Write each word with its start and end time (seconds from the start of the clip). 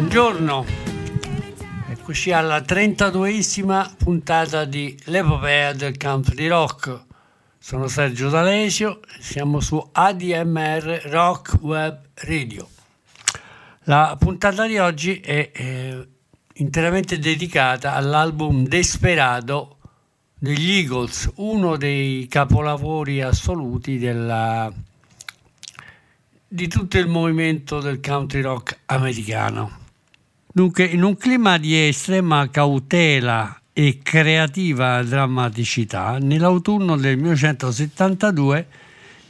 Buongiorno, 0.00 0.64
eccoci 1.90 2.32
alla 2.32 2.60
32esima 2.60 3.96
puntata 3.98 4.64
di 4.64 4.98
L'epopea 5.04 5.74
del 5.74 5.98
country 5.98 6.48
rock. 6.48 7.02
Sono 7.58 7.86
Sergio 7.86 8.30
D'Alesio, 8.30 9.00
siamo 9.20 9.60
su 9.60 9.90
ADMR 9.92 11.02
Rock 11.10 11.58
Web 11.60 12.00
Radio. 12.14 12.66
La 13.84 14.16
puntata 14.18 14.66
di 14.66 14.78
oggi 14.78 15.20
è 15.20 15.50
eh, 15.52 16.08
interamente 16.54 17.18
dedicata 17.18 17.92
all'album 17.92 18.66
Desperado 18.66 19.76
degli 20.34 20.78
Eagles, 20.78 21.30
uno 21.36 21.76
dei 21.76 22.26
capolavori 22.26 23.20
assoluti 23.20 23.98
della, 23.98 24.72
di 26.48 26.68
tutto 26.68 26.96
il 26.96 27.06
movimento 27.06 27.80
del 27.80 28.00
country 28.00 28.40
rock 28.40 28.78
americano. 28.86 29.79
Dunque, 30.52 30.84
in 30.84 31.04
un 31.04 31.16
clima 31.16 31.58
di 31.58 31.86
estrema 31.86 32.48
cautela 32.50 33.56
e 33.72 34.00
creativa 34.02 35.00
drammaticità, 35.04 36.18
nell'autunno 36.20 36.96
del 36.96 37.16
1972 37.18 38.66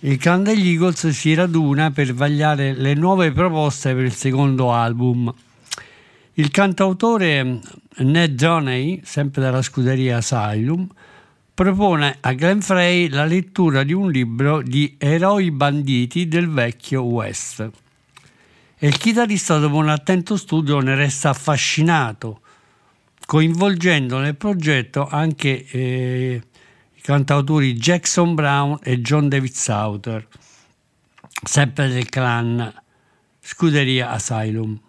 il 0.00 0.16
clan 0.16 0.42
degli 0.42 0.70
Eagles 0.70 1.08
si 1.08 1.34
raduna 1.34 1.91
per 1.91 2.14
vagliare 2.14 2.72
le 2.72 2.94
nuove 2.94 3.32
proposte 3.32 3.94
per 3.94 4.04
il 4.04 4.14
secondo 4.14 4.72
album. 4.72 5.31
Il 6.34 6.50
cantautore 6.50 7.60
Ned 7.97 8.34
Doney, 8.34 9.02
sempre 9.04 9.42
della 9.42 9.60
scuderia 9.60 10.16
Asylum, 10.16 10.88
propone 11.52 12.16
a 12.20 12.32
Glenn 12.32 12.60
Frey 12.60 13.10
la 13.10 13.26
lettura 13.26 13.82
di 13.82 13.92
un 13.92 14.10
libro 14.10 14.62
di 14.62 14.94
eroi 14.97 15.50
banditi 15.50 16.28
del 16.28 16.48
vecchio 16.48 17.02
West. 17.02 17.70
E 18.82 18.86
il 18.86 18.96
chitarrista, 18.96 19.58
dopo 19.58 19.76
un 19.76 19.91
attento 19.91 20.38
studio, 20.38 20.80
ne 20.80 20.94
resta 20.94 21.28
affascinato, 21.28 22.41
coinvolgendo 23.26 24.16
nel 24.18 24.36
progetto 24.36 25.06
anche 25.06 25.66
eh, 25.66 26.42
i 26.94 27.00
cantautori 27.02 27.74
Jackson 27.74 28.34
Brown 28.34 28.78
e 28.82 29.02
John 29.02 29.28
David 29.28 29.52
Sauter, 29.52 30.26
sempre 31.44 31.88
del 31.88 32.08
clan 32.08 32.72
Scuderia 33.38 34.12
Asylum. 34.12 34.80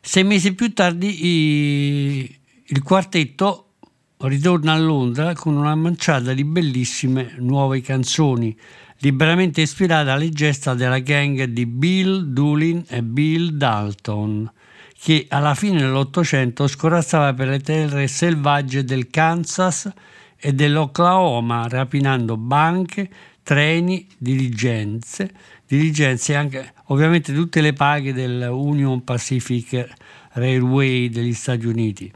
Sei 0.00 0.22
mesi 0.22 0.54
più 0.54 0.72
tardi 0.72 1.26
i- 1.26 2.38
il 2.66 2.82
quartetto 2.84 3.72
ritorna 4.18 4.74
a 4.74 4.78
Londra 4.78 5.34
con 5.34 5.56
una 5.56 5.74
manciata 5.74 6.32
di 6.32 6.44
bellissime 6.44 7.34
nuove 7.38 7.80
canzoni, 7.80 8.56
liberamente 9.00 9.62
ispirate 9.62 10.10
alle 10.10 10.30
gesta 10.30 10.74
della 10.74 10.98
gang 10.98 11.44
di 11.44 11.66
Bill 11.66 12.32
Doolin 12.32 12.84
e 12.88 13.02
Bill 13.02 13.50
Dalton, 13.50 14.50
che 14.98 15.26
alla 15.28 15.54
fine 15.54 15.80
dell'Ottocento 15.80 16.66
scorazzava 16.66 17.32
per 17.32 17.48
le 17.48 17.60
terre 17.60 18.06
selvagge 18.06 18.84
del 18.84 19.08
Kansas 19.08 19.90
e 20.36 20.52
dell'Oklahoma, 20.52 21.66
rapinando 21.68 22.36
banche, 22.36 23.08
treni, 23.42 24.06
diligenze, 24.18 25.30
diligenze 25.66 26.32
e 26.32 26.36
anche 26.36 26.72
ovviamente 26.86 27.32
tutte 27.32 27.62
le 27.62 27.72
paghe 27.72 28.12
del 28.12 28.48
Union 28.50 29.02
Pacific 29.02 29.88
Railway 30.32 31.08
degli 31.08 31.32
Stati 31.32 31.66
Uniti. 31.66 32.12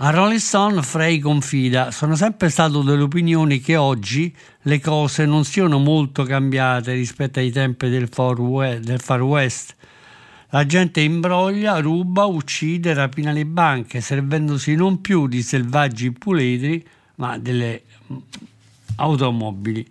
A 0.00 0.10
Rolling 0.10 0.38
Stone 0.38 0.80
Frey 0.82 1.18
confida, 1.18 1.90
sono 1.90 2.14
sempre 2.14 2.50
stato 2.50 2.82
dell'opinione 2.82 3.58
che 3.58 3.74
oggi 3.74 4.32
le 4.62 4.78
cose 4.78 5.26
non 5.26 5.44
siano 5.44 5.80
molto 5.80 6.22
cambiate 6.22 6.92
rispetto 6.92 7.40
ai 7.40 7.50
tempi 7.50 7.88
del 7.88 8.08
Far 8.08 8.38
West. 8.38 9.74
La 10.50 10.64
gente 10.66 11.00
imbroglia, 11.00 11.80
ruba, 11.80 12.26
uccide, 12.26 12.94
rapina 12.94 13.32
le 13.32 13.44
banche, 13.44 14.00
servendosi 14.00 14.76
non 14.76 15.00
più 15.00 15.26
di 15.26 15.42
selvaggi 15.42 16.12
puledri, 16.12 16.86
ma 17.16 17.36
delle 17.36 17.82
mm, 18.12 18.16
automobili. 18.98 19.84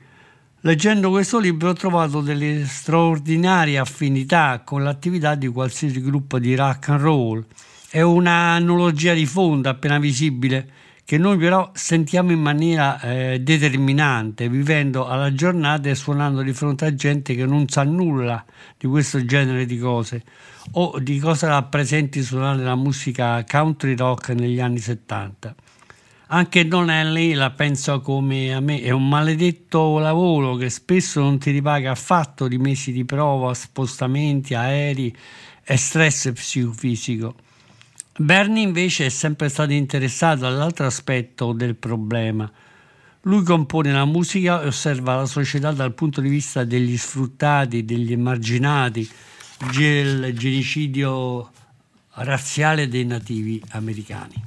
Leggendo 0.61 1.09
questo 1.09 1.37
libro 1.37 1.71
ho 1.71 1.73
trovato 1.73 2.21
delle 2.21 2.65
straordinarie 2.65 3.77
affinità 3.77 4.61
con 4.63 4.83
l'attività 4.83 5.35
di 5.35 5.49
qualsiasi 5.49 5.99
gruppo 6.01 6.39
di 6.39 6.55
rock 6.55 6.87
and 6.87 7.01
roll. 7.01 7.45
È 7.89 8.01
una 8.01 8.55
analogia 8.55 9.13
di 9.13 9.25
fondo 9.25 9.69
appena 9.69 9.97
visibile 9.97 10.69
che 11.05 11.17
noi 11.17 11.37
però 11.37 11.71
sentiamo 11.73 12.33
in 12.33 12.41
maniera 12.41 12.99
eh, 12.99 13.39
determinante, 13.39 14.49
vivendo 14.49 15.07
alla 15.07 15.33
giornata 15.33 15.87
e 15.87 15.95
suonando 15.95 16.41
di 16.41 16.51
fronte 16.51 16.83
a 16.83 16.93
gente 16.93 17.33
che 17.33 17.45
non 17.45 17.69
sa 17.69 17.83
nulla 17.83 18.43
di 18.77 18.87
questo 18.87 19.23
genere 19.23 19.65
di 19.65 19.79
cose 19.79 20.21
o 20.71 20.99
di 20.99 21.17
cosa 21.17 21.47
rappresenti 21.47 22.21
suonare 22.23 22.61
la 22.61 22.75
musica 22.75 23.41
country 23.49 23.95
rock 23.95 24.31
negli 24.31 24.59
anni 24.59 24.79
70. 24.79 25.55
Anche 26.27 26.67
Donnelly 26.67 27.35
la 27.35 27.51
pensa 27.51 27.99
come 27.99 28.53
a 28.53 28.59
me, 28.59 28.81
è 28.81 28.89
un 28.89 29.07
maledetto 29.07 29.97
lavoro 29.97 30.55
che 30.55 30.69
spesso 30.69 31.21
non 31.21 31.39
ti 31.39 31.51
ripaga 31.51 31.91
affatto 31.91 32.49
di 32.49 32.57
mesi 32.57 32.91
di 32.91 33.05
prova, 33.05 33.53
spostamenti, 33.53 34.55
aerei 34.55 35.15
e 35.63 35.77
stress 35.77 36.33
psicofisico. 36.33 37.46
Bernie 38.19 38.63
invece 38.63 39.05
è 39.05 39.09
sempre 39.09 39.47
stato 39.47 39.73
interessato 39.73 40.47
all'altro 40.47 40.87
aspetto 40.87 41.53
del 41.53 41.75
problema. 41.75 42.51
Lui 43.21 43.43
compone 43.43 43.91
la 43.91 44.05
musica 44.05 44.61
e 44.63 44.67
osserva 44.67 45.17
la 45.17 45.27
società 45.27 45.71
dal 45.71 45.93
punto 45.93 46.19
di 46.19 46.29
vista 46.29 46.63
degli 46.63 46.97
sfruttati, 46.97 47.85
degli 47.85 48.13
emarginati, 48.13 49.07
del 49.71 50.35
genocidio 50.35 51.51
razziale 52.13 52.87
dei 52.87 53.05
nativi 53.05 53.61
americani. 53.71 54.43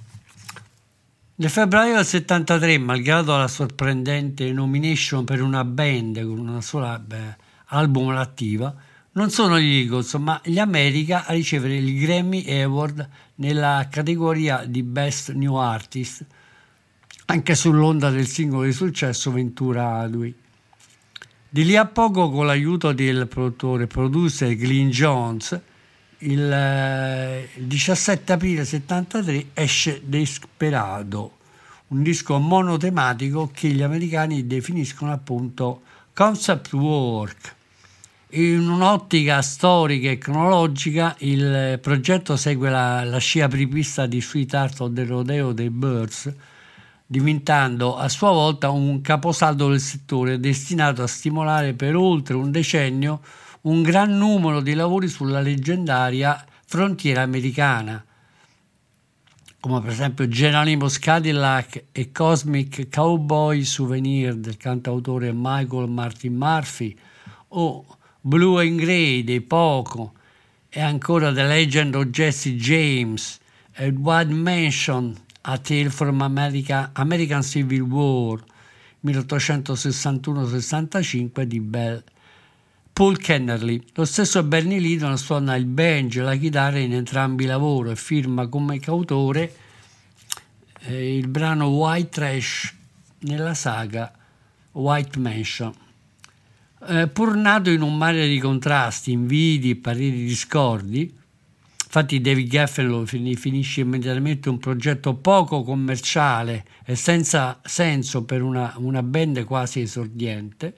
Nel 1.36 1.50
febbraio 1.50 1.94
del 1.94 2.04
73, 2.04 2.76
malgrado 2.78 3.36
la 3.36 3.46
sorprendente 3.46 4.50
nomination 4.52 5.24
per 5.24 5.40
una 5.42 5.64
band 5.64 6.20
con 6.24 6.38
una 6.38 6.60
sola 6.60 6.98
beh, 6.98 7.36
album 7.66 8.08
attiva, 8.10 8.74
non 9.12 9.30
sono 9.30 9.58
gli 9.58 9.80
Eagles, 9.80 10.14
ma 10.14 10.40
gli 10.44 10.58
America 10.58 11.26
a 11.26 11.32
ricevere 11.32 11.76
il 11.76 11.98
Grammy 11.98 12.44
Award 12.62 13.08
nella 13.36 13.88
categoria 13.90 14.64
di 14.64 14.84
Best 14.84 15.32
New 15.32 15.56
Artist, 15.56 16.24
anche 17.26 17.54
sull'onda 17.56 18.10
del 18.10 18.28
singolo 18.28 18.64
di 18.64 18.72
successo 18.72 19.32
Ventura 19.32 20.06
Lui. 20.06 20.32
Di 21.48 21.64
lì 21.64 21.74
a 21.76 21.86
poco, 21.86 22.30
con 22.30 22.46
l'aiuto 22.46 22.92
del 22.92 23.26
produttore 23.26 23.88
producer 23.88 24.54
Glyn 24.54 24.90
Jones, 24.90 25.60
il, 26.18 26.52
eh, 26.52 27.48
il 27.56 27.64
17 27.64 28.32
aprile 28.32 28.64
73 28.64 29.46
esce 29.54 30.02
Desperado, 30.04 31.38
un 31.88 32.04
disco 32.04 32.38
monotematico 32.38 33.50
che 33.52 33.68
gli 33.70 33.82
americani 33.82 34.46
definiscono 34.46 35.10
appunto 35.10 35.82
concept 36.12 36.72
work. 36.74 37.58
In 38.32 38.68
un'ottica 38.68 39.42
storica 39.42 40.08
e 40.08 40.16
cronologica, 40.16 41.16
il 41.18 41.80
progetto 41.82 42.36
segue 42.36 42.70
la, 42.70 43.02
la 43.02 43.18
scia 43.18 43.46
apripista 43.46 44.06
di 44.06 44.20
Sweet 44.20 44.54
Art 44.54 44.92
the 44.92 45.04
Rodeo 45.04 45.52
dei 45.52 45.68
Birds, 45.68 46.32
diventando 47.04 47.96
a 47.96 48.08
sua 48.08 48.30
volta 48.30 48.70
un 48.70 49.00
caposaldo 49.00 49.70
del 49.70 49.80
settore 49.80 50.38
destinato 50.38 51.02
a 51.02 51.08
stimolare 51.08 51.74
per 51.74 51.96
oltre 51.96 52.36
un 52.36 52.52
decennio 52.52 53.20
un 53.62 53.82
gran 53.82 54.16
numero 54.16 54.60
di 54.60 54.74
lavori 54.74 55.08
sulla 55.08 55.40
leggendaria 55.40 56.44
frontiera 56.66 57.22
americana, 57.22 58.04
come 59.58 59.80
per 59.80 59.90
esempio 59.90 60.28
Geronimo 60.28 60.86
Cadillac 60.88 61.86
e 61.90 62.12
Cosmic 62.12 62.88
Cowboy 62.90 63.64
Souvenir 63.64 64.36
del 64.36 64.56
cantautore 64.56 65.32
Michael 65.34 65.88
Martin 65.88 66.36
Murphy 66.36 66.96
o 67.48 67.84
Blue 68.22 68.60
and 68.60 68.78
Grey 68.78 69.24
dei 69.24 69.40
Poco 69.40 70.12
e 70.68 70.80
ancora 70.80 71.32
The 71.32 71.44
Legend 71.44 71.94
of 71.94 72.04
Jesse 72.06 72.54
James 72.54 73.38
e 73.72 73.88
Wild 73.88 74.30
Mansion 74.30 75.16
A 75.42 75.56
Tale 75.56 75.88
from 75.88 76.20
America, 76.20 76.90
American 76.92 77.42
Civil 77.42 77.80
War 77.82 78.44
1861-65 79.06 81.42
di 81.42 81.60
Bell. 81.60 82.02
Paul 82.92 83.16
Kennerly. 83.16 83.82
Lo 83.94 84.04
stesso 84.04 84.42
Bernie 84.42 84.78
Lidon 84.78 85.16
suona 85.16 85.56
il 85.56 85.64
banjo 85.64 86.20
e 86.20 86.24
la 86.24 86.36
chitarra 86.36 86.78
in 86.78 86.92
entrambi 86.92 87.44
i 87.44 87.46
lavori 87.46 87.92
e 87.92 87.96
firma 87.96 88.46
come 88.48 88.78
cautore 88.78 89.54
eh, 90.80 91.16
il 91.16 91.28
brano 91.28 91.68
White 91.68 92.10
Trash 92.10 92.74
nella 93.20 93.54
saga 93.54 94.12
White 94.72 95.18
Mansion. 95.18 95.72
Eh, 96.88 97.08
pur 97.08 97.36
nato 97.36 97.70
in 97.70 97.82
un 97.82 97.96
mare 97.96 98.26
di 98.26 98.38
contrasti, 98.38 99.12
invidi 99.12 99.70
e 99.70 99.76
pareri 99.76 100.24
discordi, 100.24 101.14
infatti 101.84 102.20
David 102.20 102.48
Geffen 102.48 102.86
lo 102.86 103.04
finisce 103.04 103.82
immediatamente 103.82 104.48
un 104.48 104.58
progetto 104.58 105.14
poco 105.14 105.62
commerciale 105.62 106.64
e 106.84 106.94
senza 106.96 107.60
senso 107.64 108.24
per 108.24 108.42
una, 108.42 108.74
una 108.78 109.02
band 109.02 109.44
quasi 109.44 109.80
esordiente, 109.82 110.74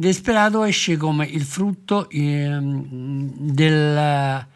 Desperado 0.00 0.64
esce 0.64 0.96
come 0.96 1.26
il 1.26 1.42
frutto 1.42 2.08
ehm, 2.08 3.52
della 3.52 4.48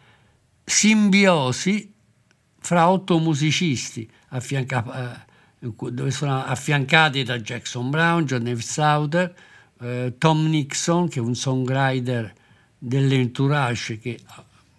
simbiosi 0.63 1.93
fra 2.57 2.89
otto 2.89 3.19
musicisti 3.19 4.09
affianca- 4.29 5.23
eh, 5.59 5.69
dove 5.91 6.09
sono 6.09 6.43
affiancati 6.43 7.21
da 7.21 7.37
Jackson 7.39 7.91
Brown, 7.91 8.25
John 8.25 8.51
F. 8.55 8.59
Sauter, 8.61 9.35
eh, 9.81 10.13
Tom 10.17 10.47
Nixon, 10.47 11.07
che 11.07 11.19
è 11.19 11.21
un 11.21 11.35
songwriter 11.35 12.33
dell'entourage 12.77 13.99
che 13.99 14.19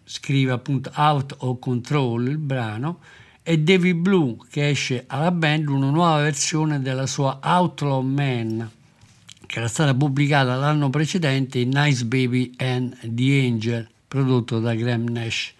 scrive 0.04 0.52
appunto 0.52 0.90
Out 0.94 1.36
of 1.38 1.58
Control 1.58 2.28
il 2.28 2.38
brano, 2.38 3.00
e 3.42 3.58
David 3.58 3.96
Blue, 3.96 4.36
che 4.50 4.68
esce 4.68 5.04
alla 5.06 5.30
band 5.30 5.68
una 5.68 5.90
nuova 5.90 6.20
versione 6.20 6.80
della 6.80 7.06
sua 7.06 7.38
Outlaw 7.42 8.00
Man 8.02 8.70
che 9.46 9.58
era 9.58 9.68
stata 9.68 9.94
pubblicata 9.94 10.56
l'anno 10.56 10.90
precedente 10.90 11.60
in 11.60 11.70
Nice 11.72 12.04
Baby 12.04 12.52
and 12.58 12.96
the 13.14 13.46
Angel, 13.46 13.88
prodotto 14.08 14.58
da 14.58 14.74
Graham 14.74 15.04
Nash. 15.04 15.54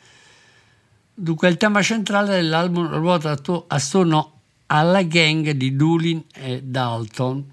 Dunque 1.15 1.49
il 1.49 1.57
tema 1.57 1.81
centrale 1.83 2.35
dell'album 2.35 2.89
ruota 2.89 3.31
attorno 3.31 4.33
alla 4.67 5.03
gang 5.03 5.51
di 5.53 5.77
Doolin 5.77 6.23
e 6.35 6.63
Dalton, 6.63 7.45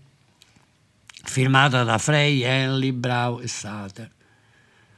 firmata 1.23 1.83
da 1.83 1.97
Frey, 1.97 2.43
Henley, 2.43 2.91
Brown 2.91 3.41
e 3.41 3.47
Sutter. 3.47 4.11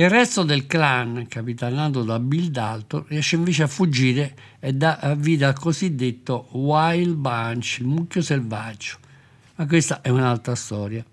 Il 0.00 0.08
resto 0.08 0.44
del 0.44 0.68
clan, 0.68 1.26
capitanato 1.26 2.04
da 2.04 2.20
Bill 2.20 2.50
Dalton, 2.50 3.06
riesce 3.08 3.34
invece 3.34 3.64
a 3.64 3.66
fuggire 3.66 4.36
e 4.60 4.72
dà 4.72 5.16
vita 5.18 5.48
al 5.48 5.58
cosiddetto 5.58 6.50
Wild 6.52 7.16
Bunch, 7.16 7.78
il 7.80 7.86
mucchio 7.86 8.22
selvaggio. 8.22 8.96
Ma 9.56 9.66
questa 9.66 10.00
è 10.00 10.08
un'altra 10.10 10.54
storia. 10.54 11.04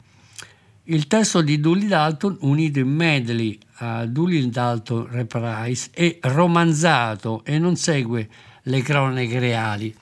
Il 0.83 1.07
testo 1.07 1.41
di 1.41 1.59
Dooley 1.59 1.87
Dalton, 1.87 2.37
unito 2.41 2.77
in 2.77 2.89
medley 2.89 3.57
a 3.77 4.05
Dooley 4.05 4.47
Dalton 4.51 5.07
Reprise, 5.09 5.89
è 5.91 6.19
romanzato 6.21 7.43
e 7.43 7.57
non 7.57 7.75
segue 7.77 8.29
le 8.61 8.81
cronache 8.83 9.39
reali. 9.39 9.95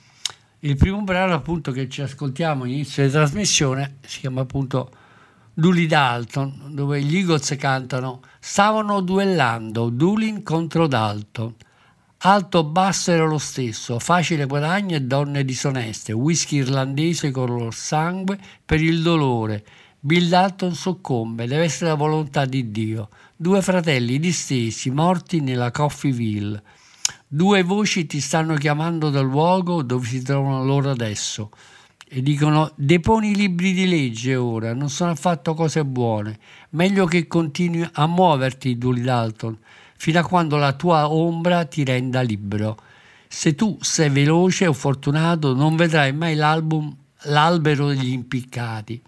Il 0.59 0.75
primo 0.75 1.01
brano 1.03 1.33
appunto 1.33 1.71
che 1.71 1.87
ci 1.87 2.01
ascoltiamo 2.01 2.65
all'inizio 2.65 3.03
della 3.03 3.19
trasmissione 3.19 3.99
si 4.01 4.19
chiama 4.19 4.41
appunto 4.41 4.91
Dooley 5.55 5.85
Dalton, 5.85 6.69
dove 6.71 6.99
gli 7.03 7.17
Eagles 7.17 7.55
cantano 7.59 8.21
Stavano 8.39 9.01
duellando 9.01 9.89
Doolin 9.89 10.41
contro 10.41 10.87
Dalton. 10.87 11.53
Alto 12.17 12.63
basso 12.63 13.11
era 13.11 13.25
lo 13.25 13.37
stesso, 13.37 13.99
facile 13.99 14.45
guadagno 14.45 14.95
e 14.95 15.01
donne 15.01 15.45
disoneste, 15.45 16.11
whisky 16.11 16.57
irlandese 16.57 17.29
con 17.29 17.53
lo 17.53 17.69
sangue 17.69 18.39
per 18.65 18.81
il 18.81 19.03
dolore 19.03 19.63
Bill 19.99 20.27
Dalton 20.27 20.73
soccombe, 20.73 21.45
deve 21.45 21.65
essere 21.65 21.91
la 21.91 21.95
volontà 21.95 22.45
di 22.45 22.71
Dio. 22.71 23.09
Due 23.35 23.61
fratelli 23.61 24.19
distesi, 24.19 24.89
morti 24.89 25.39
nella 25.39 25.69
Coffeeville. 25.69 26.63
Due 27.27 27.61
voci 27.61 28.07
ti 28.07 28.19
stanno 28.19 28.55
chiamando 28.55 29.11
dal 29.11 29.25
luogo 29.25 29.83
dove 29.83 30.07
si 30.07 30.23
trovano 30.23 30.65
loro 30.65 30.89
adesso 30.89 31.51
e 32.15 32.21
dicono 32.21 32.71
deponi 32.75 33.31
i 33.31 33.35
libri 33.35 33.73
di 33.73 33.87
legge 33.87 34.35
ora, 34.35 34.75
non 34.75 34.89
sono 34.89 35.09
affatto 35.09 35.55
cose 35.55 35.83
buone. 35.83 36.37
Meglio 36.71 37.05
che 37.05 37.25
continui 37.25 37.89
a 37.91 38.05
muoverti, 38.05 38.77
Dooley 38.77 39.01
Dalton, 39.01 39.57
fino 39.97 40.19
a 40.19 40.23
quando 40.23 40.57
la 40.57 40.73
tua 40.73 41.11
ombra 41.11 41.65
ti 41.65 41.83
renda 41.83 42.21
libero. 42.21 42.77
Se 43.27 43.55
tu 43.55 43.79
sei 43.81 44.09
veloce 44.09 44.67
o 44.67 44.73
fortunato, 44.73 45.55
non 45.55 45.75
vedrai 45.75 46.13
mai 46.13 46.35
l'album 46.35 46.95
L'albero 47.27 47.87
degli 47.87 48.11
impiccati. 48.11 49.01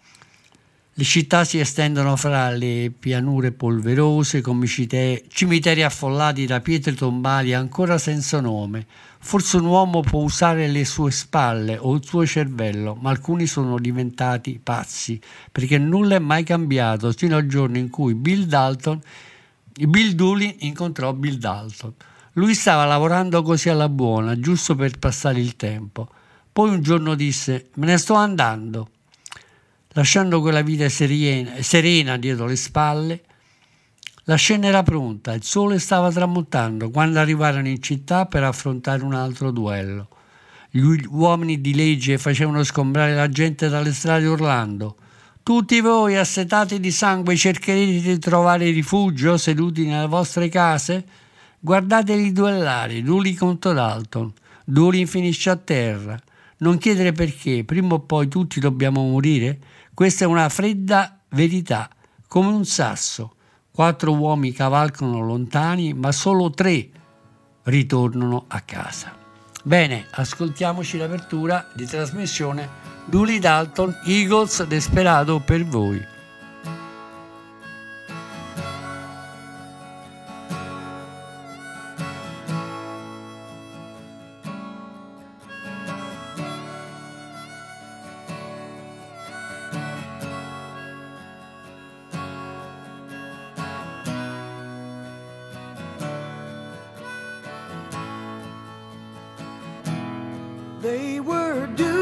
Le 0.97 1.03
città 1.03 1.43
si 1.43 1.59
estendono 1.59 2.15
fra 2.15 2.51
le 2.51 2.89
pianure 2.97 3.51
polverose 3.51 4.39
come 4.39 4.65
cimiteri 4.65 5.83
affollati 5.83 6.45
da 6.45 6.61
pietre 6.61 6.93
tombali 6.93 7.53
ancora 7.53 7.97
senza 7.97 8.39
nome. 8.39 8.87
Forse 9.19 9.57
un 9.57 9.65
uomo 9.65 9.99
può 9.99 10.21
usare 10.21 10.69
le 10.69 10.85
sue 10.85 11.11
spalle 11.11 11.77
o 11.77 11.95
il 11.95 12.05
suo 12.05 12.25
cervello, 12.25 12.95
ma 12.97 13.09
alcuni 13.09 13.45
sono 13.45 13.77
diventati 13.77 14.57
pazzi, 14.63 15.19
perché 15.51 15.77
nulla 15.77 16.15
è 16.15 16.19
mai 16.19 16.45
cambiato 16.45 17.11
fino 17.11 17.35
al 17.35 17.45
giorno 17.45 17.77
in 17.77 17.89
cui 17.89 18.13
Bill 18.13 18.45
Dalton, 18.45 19.01
Bill 19.73 20.13
Doolin 20.13 20.55
incontrò 20.59 21.11
Bill 21.11 21.35
Dalton. 21.35 21.93
Lui 22.35 22.53
stava 22.53 22.85
lavorando 22.85 23.41
così 23.41 23.67
alla 23.67 23.89
buona, 23.89 24.39
giusto 24.39 24.75
per 24.75 24.97
passare 24.97 25.41
il 25.41 25.57
tempo. 25.57 26.07
Poi 26.53 26.69
un 26.69 26.81
giorno 26.81 27.15
disse: 27.15 27.71
Me 27.73 27.87
ne 27.87 27.97
sto 27.97 28.13
andando 28.13 28.91
lasciando 29.95 30.41
quella 30.41 30.61
vita 30.61 30.87
serena, 30.89 31.61
serena 31.61 32.17
dietro 32.17 32.45
le 32.45 32.55
spalle. 32.55 33.21
La 34.25 34.35
scena 34.35 34.67
era 34.67 34.83
pronta, 34.83 35.33
il 35.33 35.43
sole 35.43 35.79
stava 35.79 36.11
tramontando 36.11 36.89
quando 36.89 37.19
arrivarono 37.19 37.67
in 37.67 37.81
città 37.81 38.25
per 38.25 38.43
affrontare 38.43 39.03
un 39.03 39.13
altro 39.13 39.51
duello. 39.51 40.09
Gli 40.69 40.81
uomini 41.09 41.61
di 41.61 41.73
legge 41.73 42.17
facevano 42.17 42.63
sgombrare 42.63 43.15
la 43.15 43.29
gente 43.29 43.69
dalle 43.69 43.93
strade 43.93 44.25
urlando. 44.25 44.97
Tutti 45.41 45.79
voi 45.79 46.17
assetati 46.17 46.79
di 46.79 46.91
sangue 46.91 47.35
cercherete 47.35 48.01
di 48.01 48.19
trovare 48.19 48.71
rifugio 48.71 49.37
seduti 49.37 49.85
nelle 49.85 50.07
vostre 50.07 50.49
case? 50.49 51.05
Guardateli 51.59 52.33
duellare, 52.33 53.01
Duli 53.01 53.33
contro 53.35 53.71
Dalton. 53.71 54.33
Dolin 54.65 55.07
finisce 55.07 55.51
a 55.51 55.55
terra. 55.55 56.19
Non 56.57 56.77
chiedere 56.79 57.11
perché, 57.11 57.63
prima 57.63 57.93
o 57.93 57.99
poi 57.99 58.27
tutti 58.27 58.59
dobbiamo 58.59 59.07
morire. 59.07 59.59
Questa 59.95 60.25
è 60.25 60.27
una 60.27 60.49
fredda 60.49 61.21
verità, 61.29 61.89
come 62.27 62.49
un 62.49 62.65
sasso. 62.65 63.35
Quattro 63.71 64.13
uomini 64.13 64.53
cavalcano 64.53 65.21
lontani, 65.21 65.93
ma 65.93 66.11
solo 66.11 66.49
tre 66.49 66.89
ritornano 67.63 68.43
a 68.49 68.59
casa. 68.59 69.15
Bene, 69.63 70.05
ascoltiamoci 70.11 70.97
l'apertura 70.97 71.71
di 71.73 71.85
trasmissione 71.85 72.67
Dooley 73.05 73.39
Dalton, 73.39 74.01
Eagles 74.05 74.65
Desperado 74.65 75.39
per 75.39 75.63
voi. 75.63 76.14
They 100.85 101.19
were 101.19 101.65
dueling, 101.75 101.94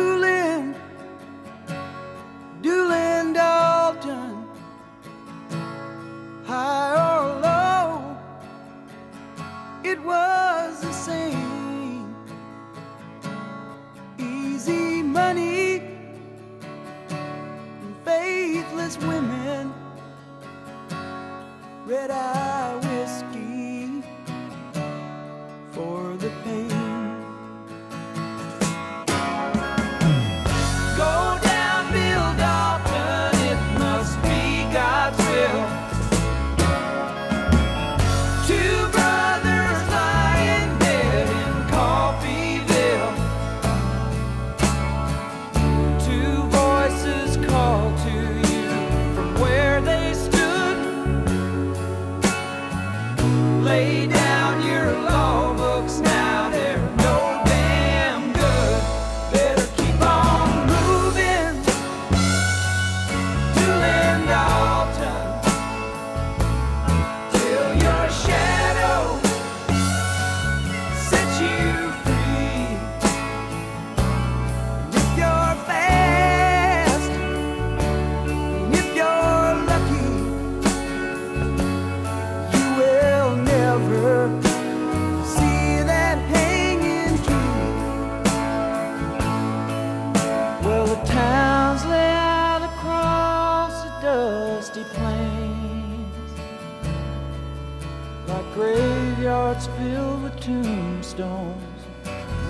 tombstones, 100.44 101.82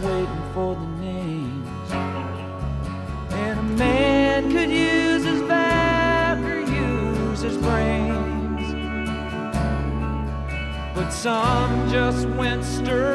waiting 0.02 0.52
for 0.52 0.74
the 0.74 0.88
names. 1.00 1.92
And 3.32 3.60
a 3.60 3.64
man 3.64 4.52
could 4.52 4.72
use 4.72 5.24
his 5.24 5.44
back 5.44 6.40
or 6.40 6.60
use 6.62 7.42
his 7.42 7.56
brains. 7.58 8.74
But 10.96 11.12
some 11.12 11.88
just 11.92 12.28
went 12.30 12.64
stir 12.64 13.13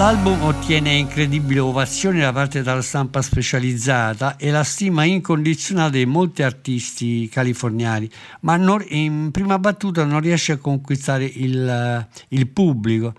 In 0.00 0.06
quell'album 0.06 0.44
ottiene 0.44 0.94
incredibili 0.94 1.58
ovazioni 1.58 2.20
da 2.20 2.32
parte 2.32 2.62
della 2.62 2.80
stampa 2.80 3.20
specializzata 3.20 4.38
e 4.38 4.50
la 4.50 4.64
stima 4.64 5.04
incondizionata 5.04 5.90
di 5.90 6.06
molti 6.06 6.42
artisti 6.42 7.28
californiani, 7.28 8.08
ma 8.40 8.56
non- 8.56 8.82
in 8.88 9.28
prima 9.30 9.58
battuta 9.58 10.06
non 10.06 10.20
riesce 10.20 10.52
a 10.52 10.56
conquistare 10.56 11.26
il, 11.26 12.08
il 12.28 12.48
pubblico. 12.48 13.12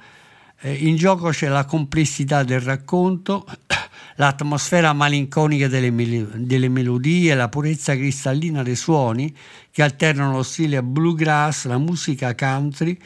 Eh, 0.60 0.74
in 0.74 0.96
gioco 0.96 1.30
c'è 1.30 1.50
la 1.50 1.66
complessità 1.66 2.42
del 2.42 2.62
racconto, 2.62 3.46
l'atmosfera 4.18 4.92
malinconica 4.92 5.68
delle, 5.68 5.92
mel- 5.92 6.32
delle 6.34 6.68
melodie, 6.68 7.36
la 7.36 7.48
purezza 7.48 7.94
cristallina 7.94 8.64
dei 8.64 8.76
suoni 8.76 9.32
che 9.70 9.84
alternano 9.84 10.38
lo 10.38 10.44
stile 10.44 10.82
bluegrass, 10.82 11.66
la 11.66 11.78
musica 11.78 12.34
country 12.34 12.98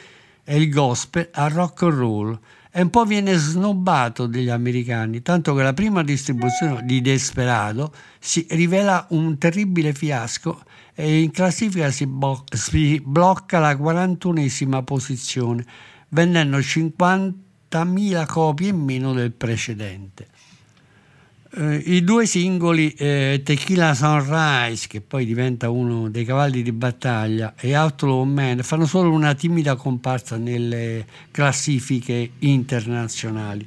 e 0.45 0.55
il 0.55 0.69
gospel 0.69 1.27
al 1.33 1.49
rock 1.49 1.81
and 1.81 1.93
roll 1.93 2.39
e 2.77 2.81
un 2.81 2.89
po' 2.89 3.05
viene 3.05 3.35
snobbato 3.35 4.27
dagli 4.27 4.49
americani, 4.49 5.21
tanto 5.21 5.55
che 5.55 5.63
la 5.63 5.71
prima 5.71 6.03
distribuzione 6.03 6.83
di 6.85 6.99
Desperado 6.99 7.93
si 8.19 8.45
rivela 8.49 9.05
un 9.11 9.37
terribile 9.37 9.93
fiasco 9.93 10.61
e 10.93 11.21
in 11.21 11.31
classifica 11.31 11.89
si, 11.89 12.05
bo- 12.05 12.43
si 12.53 13.01
blocca 13.01 13.59
la 13.59 13.75
41esima 13.75 14.83
posizione, 14.83 15.65
vendendo 16.09 16.57
50.000 16.57 18.25
copie 18.25 18.67
in 18.67 18.83
meno 18.83 19.13
del 19.13 19.31
precedente. 19.31 20.27
Eh, 21.57 21.77
I 21.85 22.03
due 22.03 22.25
singoli 22.25 22.91
eh, 22.97 23.41
Tequila 23.41 23.93
Sunrise, 23.93 24.87
che 24.89 24.99
poi 24.99 25.25
diventa 25.25 25.69
uno 25.69 26.09
dei 26.09 26.25
cavalli 26.25 26.61
di 26.61 26.73
battaglia, 26.73 27.53
e 27.57 27.77
Outlaw 27.77 28.23
Man 28.23 28.59
fanno 28.61 28.85
solo 28.85 29.09
una 29.11 29.33
timida 29.35 29.77
comparsa 29.77 30.35
nelle 30.35 31.05
classifiche 31.31 32.31
internazionali. 32.39 33.65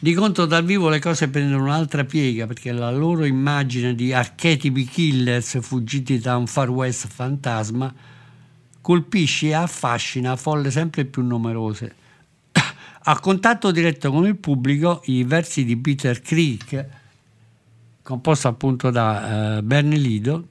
Di 0.00 0.12
contro 0.14 0.44
dal 0.46 0.64
vivo 0.64 0.88
le 0.88 0.98
cose 0.98 1.28
prendono 1.28 1.62
un'altra 1.62 2.04
piega 2.04 2.48
perché 2.48 2.72
la 2.72 2.90
loro 2.90 3.24
immagine 3.24 3.94
di 3.94 4.12
archetipi 4.12 4.84
killers 4.86 5.60
fuggiti 5.60 6.18
da 6.18 6.36
un 6.36 6.46
far 6.46 6.70
west 6.70 7.08
fantasma 7.08 7.92
colpisce 8.80 9.48
e 9.48 9.54
affascina 9.54 10.34
folle 10.34 10.70
sempre 10.72 11.04
più 11.04 11.22
numerose. 11.22 11.97
A 13.04 13.20
contatto 13.20 13.70
diretto 13.70 14.10
con 14.10 14.26
il 14.26 14.36
pubblico, 14.36 15.02
i 15.04 15.24
versi 15.24 15.64
di 15.64 15.76
Peter 15.76 16.20
Creek, 16.20 16.86
composto 18.02 18.48
appunto 18.48 18.90
da 18.90 19.58
eh, 19.58 19.62
Bernie 19.62 19.98
Lido, 19.98 20.48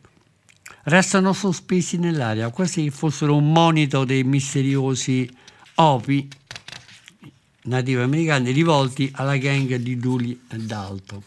restano 0.84 1.34
sospesi 1.34 1.98
nell'aria, 1.98 2.50
quasi 2.50 2.90
fossero 2.90 3.36
un 3.36 3.52
monito 3.52 4.06
dei 4.06 4.24
misteriosi 4.24 5.30
opi 5.76 6.28
nativi 7.64 8.02
americani 8.02 8.52
rivolti 8.52 9.12
alla 9.16 9.38
gang 9.38 9.76
di 9.76 9.98
Dooley 9.98 10.40
e 10.50 10.58
Dalton. 10.58 11.22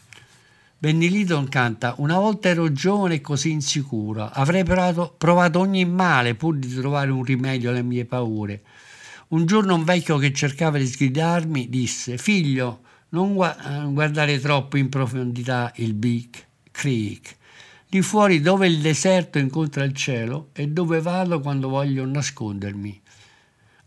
Benny 0.79 1.11
Lidon 1.11 1.47
canta 1.49 1.95
Una 1.99 2.19
volta 2.19 2.49
ero 2.49 2.73
giovane 2.73 3.17
e 3.17 3.21
così 3.21 3.51
insicuro, 3.51 4.31
avrei 4.33 4.65
provato, 4.65 5.15
provato 5.17 5.59
ogni 5.59 5.85
male 5.85 6.35
pur 6.35 6.57
di 6.57 6.75
trovare 6.75 7.11
un 7.11 7.23
rimedio 7.23 7.69
alle 7.69 7.83
mie 7.83 8.07
paure. 8.07 8.63
Un 9.33 9.47
giorno 9.47 9.77
un 9.77 9.85
vecchio 9.85 10.19
che 10.19 10.33
cercava 10.33 10.77
di 10.77 10.89
sgridarmi 10.89 11.69
disse 11.69 12.19
Figlio, 12.19 12.81
non 13.11 13.35
gua- 13.35 13.57
guardare 13.89 14.41
troppo 14.41 14.77
in 14.77 14.89
profondità 14.89 15.71
il 15.77 15.95
Big 15.95 16.31
Creek. 16.73 17.37
Lì 17.91 18.03
fuori 18.03 18.41
dove 18.41 18.67
il 18.67 18.81
deserto 18.81 19.39
incontra 19.39 19.85
il 19.85 19.95
cielo 19.95 20.49
e 20.53 20.67
dove 20.67 21.01
vado 21.01 21.39
quando 21.39 21.69
voglio 21.69 22.05
nascondermi. 22.05 23.01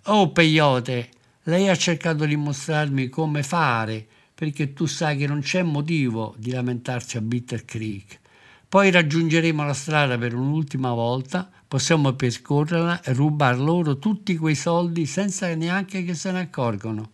Oh 0.04 0.32
peyote, 0.32 1.10
lei 1.44 1.68
ha 1.68 1.76
cercato 1.76 2.24
di 2.24 2.38
mostrarmi 2.38 3.10
come 3.10 3.44
fare, 3.44 4.08
perché 4.34 4.72
tu 4.72 4.86
sai 4.86 5.18
che 5.18 5.28
non 5.28 5.42
c'è 5.42 5.62
motivo 5.62 6.36
di 6.38 6.52
lamentarsi 6.52 7.18
a 7.18 7.22
Bitter 7.22 7.66
Creek. 7.66 8.22
Poi 8.70 8.90
raggiungeremo 8.90 9.66
la 9.66 9.74
strada 9.74 10.18
per 10.18 10.36
un'ultima 10.36 10.94
volta, 10.94 11.52
possiamo 11.74 12.14
percorrerla 12.14 13.02
e 13.02 13.14
rubar 13.14 13.58
loro 13.58 13.98
tutti 13.98 14.38
quei 14.38 14.54
soldi 14.54 15.08
senza 15.08 15.52
neanche 15.56 16.04
che 16.04 16.14
se 16.14 16.32
ne 16.32 16.42
accorgono. 16.42 17.10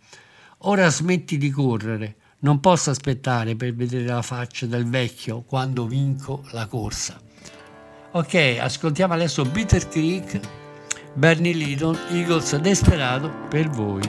Ora 0.64 0.90
smetti 0.90 1.38
di 1.38 1.48
correre, 1.48 2.16
non 2.40 2.60
posso 2.60 2.90
aspettare 2.90 3.56
per 3.56 3.74
vedere 3.74 4.04
la 4.04 4.20
faccia 4.20 4.66
del 4.66 4.84
vecchio 4.84 5.44
quando 5.46 5.86
vinco 5.86 6.44
la 6.50 6.66
corsa. 6.66 7.18
Ok, 8.10 8.58
ascoltiamo 8.60 9.14
adesso 9.14 9.46
Bitter 9.46 9.88
Creek, 9.88 10.38
Bernie 11.14 11.54
Lidon, 11.54 11.96
Eagles 12.10 12.54
Desperado 12.58 13.32
per 13.48 13.70
voi. 13.70 14.02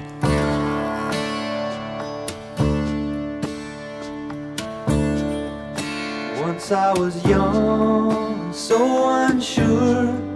Once 6.44 6.70
I 6.74 6.92
was 7.00 7.24
young, 7.24 8.52
so 8.52 9.06
unsure. 9.30 10.31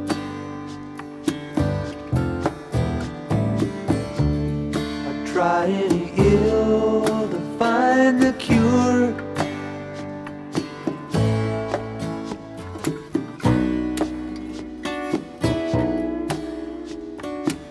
Any 5.37 6.13
ill 6.15 7.03
to 7.27 7.57
find 7.59 8.21
the 8.21 8.31
cure. 8.39 9.13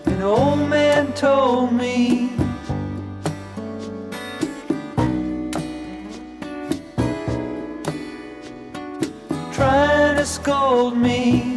An 0.05 0.21
old 0.21 0.69
man 0.69 1.11
told 1.13 1.73
me 1.73 2.29
trying 9.51 10.17
to 10.17 10.25
scold 10.25 10.95
me. 10.95 11.54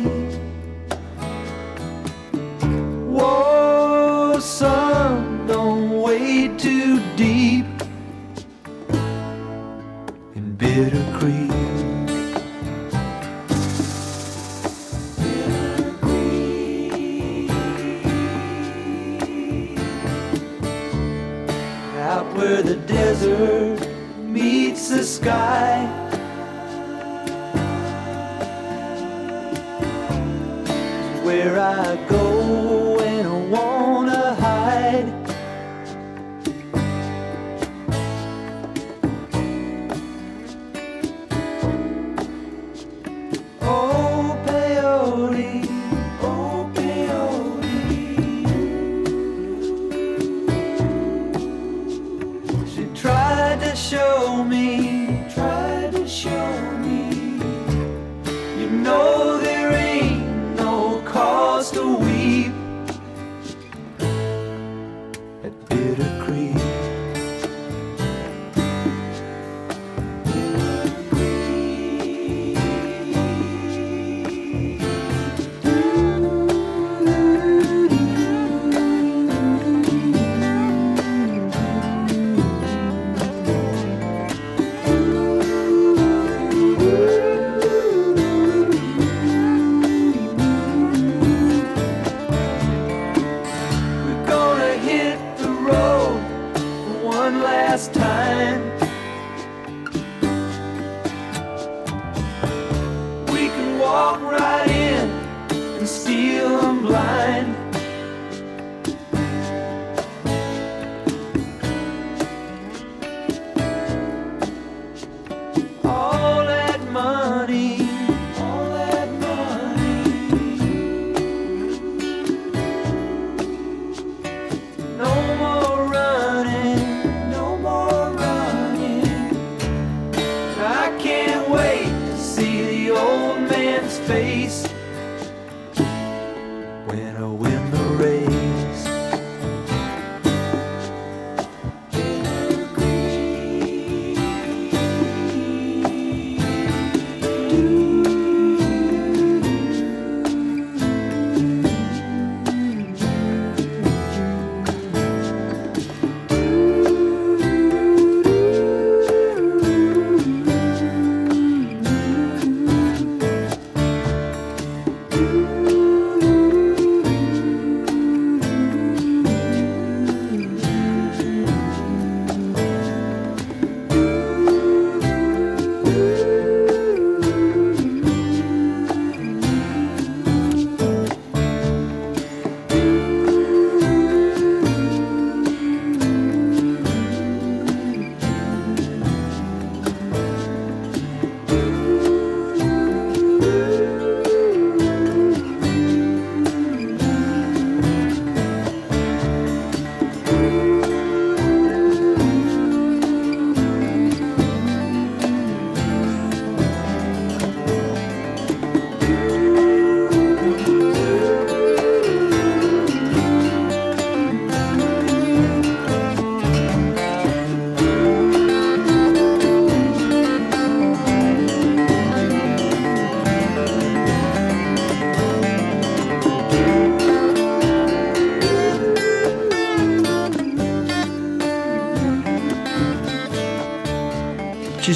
Bitter 10.78 11.12
Creek. 11.18 11.50
Bitter. 15.18 15.98
Out 21.98 22.32
where 22.36 22.62
the 22.62 22.76
desert 22.86 23.88
meets 24.20 24.90
the 24.90 25.02
sky. 25.02 25.88
where 31.24 31.58
I 31.58 31.96
go 32.08 32.37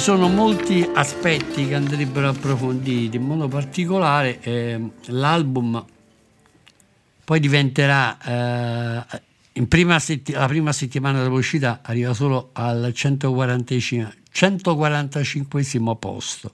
sono 0.03 0.27
molti 0.27 0.85
aspetti 0.95 1.65
che 1.65 1.75
andrebbero 1.75 2.27
approfonditi, 2.27 3.15
in 3.15 3.23
modo 3.23 3.47
particolare 3.47 4.37
eh, 4.41 4.77
l'album 5.05 5.81
poi 7.23 7.39
diventerà, 7.39 8.17
eh, 8.21 9.21
in 9.53 9.67
prima 9.69 9.99
setti- 9.99 10.33
la 10.33 10.47
prima 10.47 10.73
settimana 10.73 11.23
dopo 11.23 11.35
uscita 11.35 11.79
arriva 11.83 12.13
solo 12.13 12.49
al 12.51 12.91
145, 12.93 14.17
145 14.29 15.95
posto, 15.95 16.51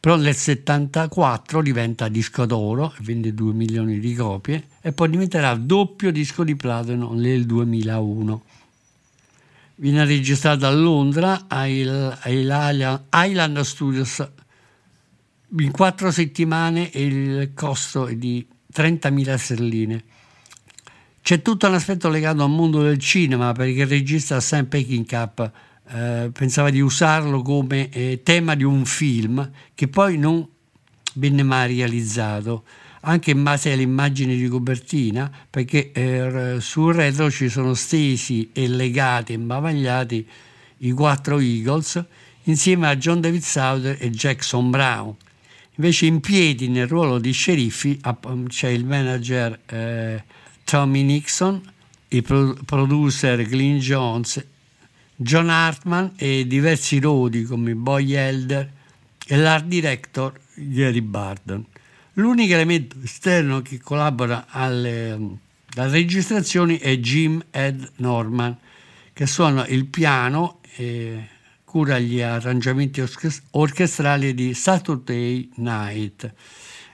però 0.00 0.16
nel 0.16 0.34
74 0.34 1.60
diventa 1.60 2.08
disco 2.08 2.46
d'oro, 2.46 2.94
vende 3.00 3.34
2 3.34 3.52
milioni 3.52 3.98
di 3.98 4.14
copie, 4.14 4.68
e 4.80 4.92
poi 4.92 5.10
diventerà 5.10 5.54
doppio 5.56 6.10
disco 6.10 6.42
di 6.42 6.56
platino 6.56 7.12
nel 7.12 7.44
2001 7.44 8.42
viene 9.76 10.04
registrato 10.04 10.66
a 10.66 10.70
Londra 10.70 11.46
Highland 11.48 13.60
Studios 13.60 14.26
in 15.58 15.70
quattro 15.70 16.10
settimane 16.10 16.90
il 16.94 17.52
costo 17.54 18.06
è 18.06 18.16
di 18.16 18.46
30.000 18.74 19.34
sterline. 19.36 20.04
C'è 21.22 21.42
tutto 21.42 21.68
un 21.68 21.74
aspetto 21.74 22.08
legato 22.08 22.42
al 22.42 22.50
mondo 22.50 22.82
del 22.82 22.98
cinema 22.98 23.52
perché 23.52 23.82
il 23.82 23.86
regista 23.86 24.40
Sam 24.40 24.66
Peckinpah 24.66 25.52
eh, 25.86 26.30
pensava 26.32 26.70
di 26.70 26.80
usarlo 26.80 27.40
come 27.42 27.88
eh, 27.90 28.20
tema 28.22 28.54
di 28.54 28.64
un 28.64 28.84
film 28.84 29.48
che 29.74 29.88
poi 29.88 30.18
non 30.18 30.46
venne 31.14 31.42
mai 31.42 31.76
realizzato 31.76 32.64
anche 33.04 33.30
in 33.30 33.42
base 33.42 33.72
alle 33.72 33.82
immagini 33.82 34.36
di 34.36 34.48
copertina, 34.48 35.30
perché 35.48 35.92
eh, 35.92 36.56
sul 36.60 36.94
retro 36.94 37.30
ci 37.30 37.48
sono 37.48 37.74
stesi 37.74 38.50
e 38.52 38.66
legati 38.66 39.32
e 39.32 39.36
imbavagliati 39.36 40.26
i 40.78 40.90
quattro 40.92 41.38
Eagles 41.38 42.02
insieme 42.44 42.88
a 42.88 42.96
John 42.96 43.20
David 43.20 43.42
Souther 43.42 43.96
e 44.00 44.10
Jackson 44.10 44.70
Brown. 44.70 45.14
Invece 45.76 46.06
in 46.06 46.20
piedi 46.20 46.68
nel 46.68 46.86
ruolo 46.86 47.18
di 47.18 47.32
sceriffi 47.32 48.00
c'è 48.48 48.68
il 48.68 48.84
manager 48.84 49.58
eh, 49.66 50.22
Tommy 50.64 51.02
Nixon, 51.02 51.60
il 52.08 52.22
pro- 52.22 52.56
producer 52.64 53.42
Glyn 53.42 53.78
Jones, 53.78 54.44
John 55.16 55.48
Hartman 55.48 56.12
e 56.16 56.46
diversi 56.46 57.00
rodi 57.00 57.42
come 57.44 57.74
Boy 57.74 58.12
Elder 58.12 58.70
e 59.26 59.36
l'art 59.36 59.64
director 59.64 60.32
Gary 60.54 61.00
Barden. 61.00 61.64
L'unico 62.14 62.54
elemento 62.54 62.96
esterno 63.02 63.60
che 63.60 63.80
collabora 63.80 64.46
alle, 64.48 65.10
alle 65.74 65.90
registrazioni 65.90 66.78
è 66.78 66.96
Jim 66.98 67.44
Ed 67.50 67.90
Norman, 67.96 68.56
che 69.12 69.26
suona 69.26 69.66
il 69.66 69.86
piano 69.86 70.60
e 70.76 71.28
cura 71.64 71.98
gli 71.98 72.20
arrangiamenti 72.20 73.02
orchestrali 73.50 74.32
di 74.32 74.54
Saturday 74.54 75.50
Night. 75.56 76.32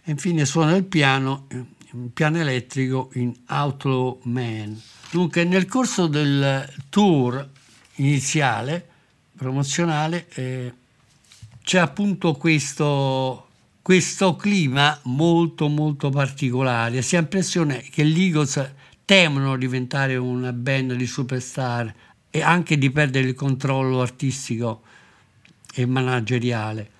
E 0.05 0.11
infine 0.11 0.47
suona 0.47 0.75
il 0.75 0.85
piano, 0.85 1.49
il 1.51 2.11
piano 2.15 2.39
elettrico 2.39 3.11
in 3.15 3.35
Outlaw 3.47 4.21
Man. 4.23 4.81
Dunque, 5.11 5.45
nel 5.45 5.67
corso 5.67 6.07
del 6.07 6.67
tour 6.89 7.47
iniziale, 7.97 8.89
promozionale, 9.37 10.29
eh, 10.33 10.73
c'è 11.63 11.79
appunto 11.79 12.33
questo 12.33 13.49
questo 13.83 14.37
clima 14.37 14.99
molto 15.05 15.69
molto 15.69 16.11
particolare. 16.11 17.03
Si 17.03 17.17
ha 17.17 17.21
l'impressione 17.21 17.81
che 17.81 18.05
gli 18.05 18.23
Eagles 18.23 18.73
temono 19.05 19.57
diventare 19.57 20.17
una 20.17 20.53
band 20.53 20.95
di 20.95 21.07
superstar 21.07 21.93
e 22.31 22.43
anche 22.43 22.79
di 22.79 22.91
perdere 22.91 23.29
il 23.29 23.35
controllo 23.35 24.01
artistico 24.01 24.83
e 25.75 25.87
manageriale. 25.87 26.91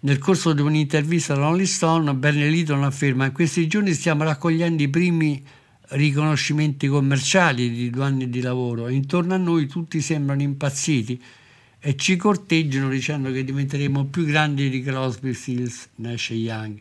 Nel 0.00 0.18
corso 0.18 0.52
di 0.52 0.60
un'intervista 0.60 1.32
a 1.32 1.36
Rolling 1.36 1.66
Stone, 1.66 2.14
Bernie 2.14 2.48
Lidon 2.48 2.84
afferma: 2.84 3.26
In 3.26 3.32
questi 3.32 3.66
giorni 3.66 3.92
stiamo 3.92 4.24
raccogliendo 4.24 4.82
i 4.82 4.88
primi 4.88 5.42
riconoscimenti 5.88 6.86
commerciali 6.88 7.70
di 7.70 7.90
due 7.90 8.04
anni 8.04 8.30
di 8.30 8.40
lavoro 8.40 8.86
e 8.86 8.94
intorno 8.94 9.34
a 9.34 9.38
noi 9.38 9.66
tutti 9.66 10.00
sembrano 10.00 10.42
impazziti 10.42 11.22
e 11.86 11.96
ci 11.96 12.16
corteggiano 12.16 12.88
dicendo 12.88 13.30
che 13.30 13.44
diventeremo 13.44 14.06
più 14.06 14.24
grandi 14.24 14.70
di 14.70 14.80
Crosby, 14.80 15.34
Stills, 15.34 15.90
Nash 15.96 16.30
e 16.30 16.36
Young. 16.36 16.80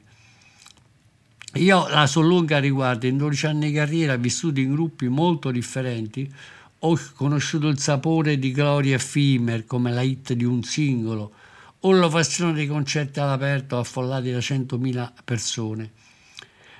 Io 1.55 1.87
la 1.89 2.07
so 2.07 2.21
lunga 2.21 2.57
riguardo, 2.59 3.05
in 3.05 3.17
12 3.17 3.45
anni 3.47 3.67
di 3.67 3.73
carriera, 3.73 4.15
vissuto 4.15 4.61
in 4.61 4.71
gruppi 4.71 5.09
molto 5.09 5.51
differenti, 5.51 6.33
ho 6.79 6.97
conosciuto 7.15 7.67
il 7.67 7.79
sapore 7.79 8.39
di 8.39 8.53
gloria 8.53 8.95
effimere 8.95 9.65
come 9.65 9.91
la 9.91 10.03
hit 10.03 10.31
di 10.31 10.45
un 10.45 10.63
singolo, 10.63 11.33
o 11.81 11.91
l'ovazione 11.91 12.53
dei 12.53 12.67
concerti 12.67 13.19
all'aperto 13.19 13.77
affollati 13.77 14.31
da 14.31 14.37
100.000 14.37 15.11
persone. 15.25 15.91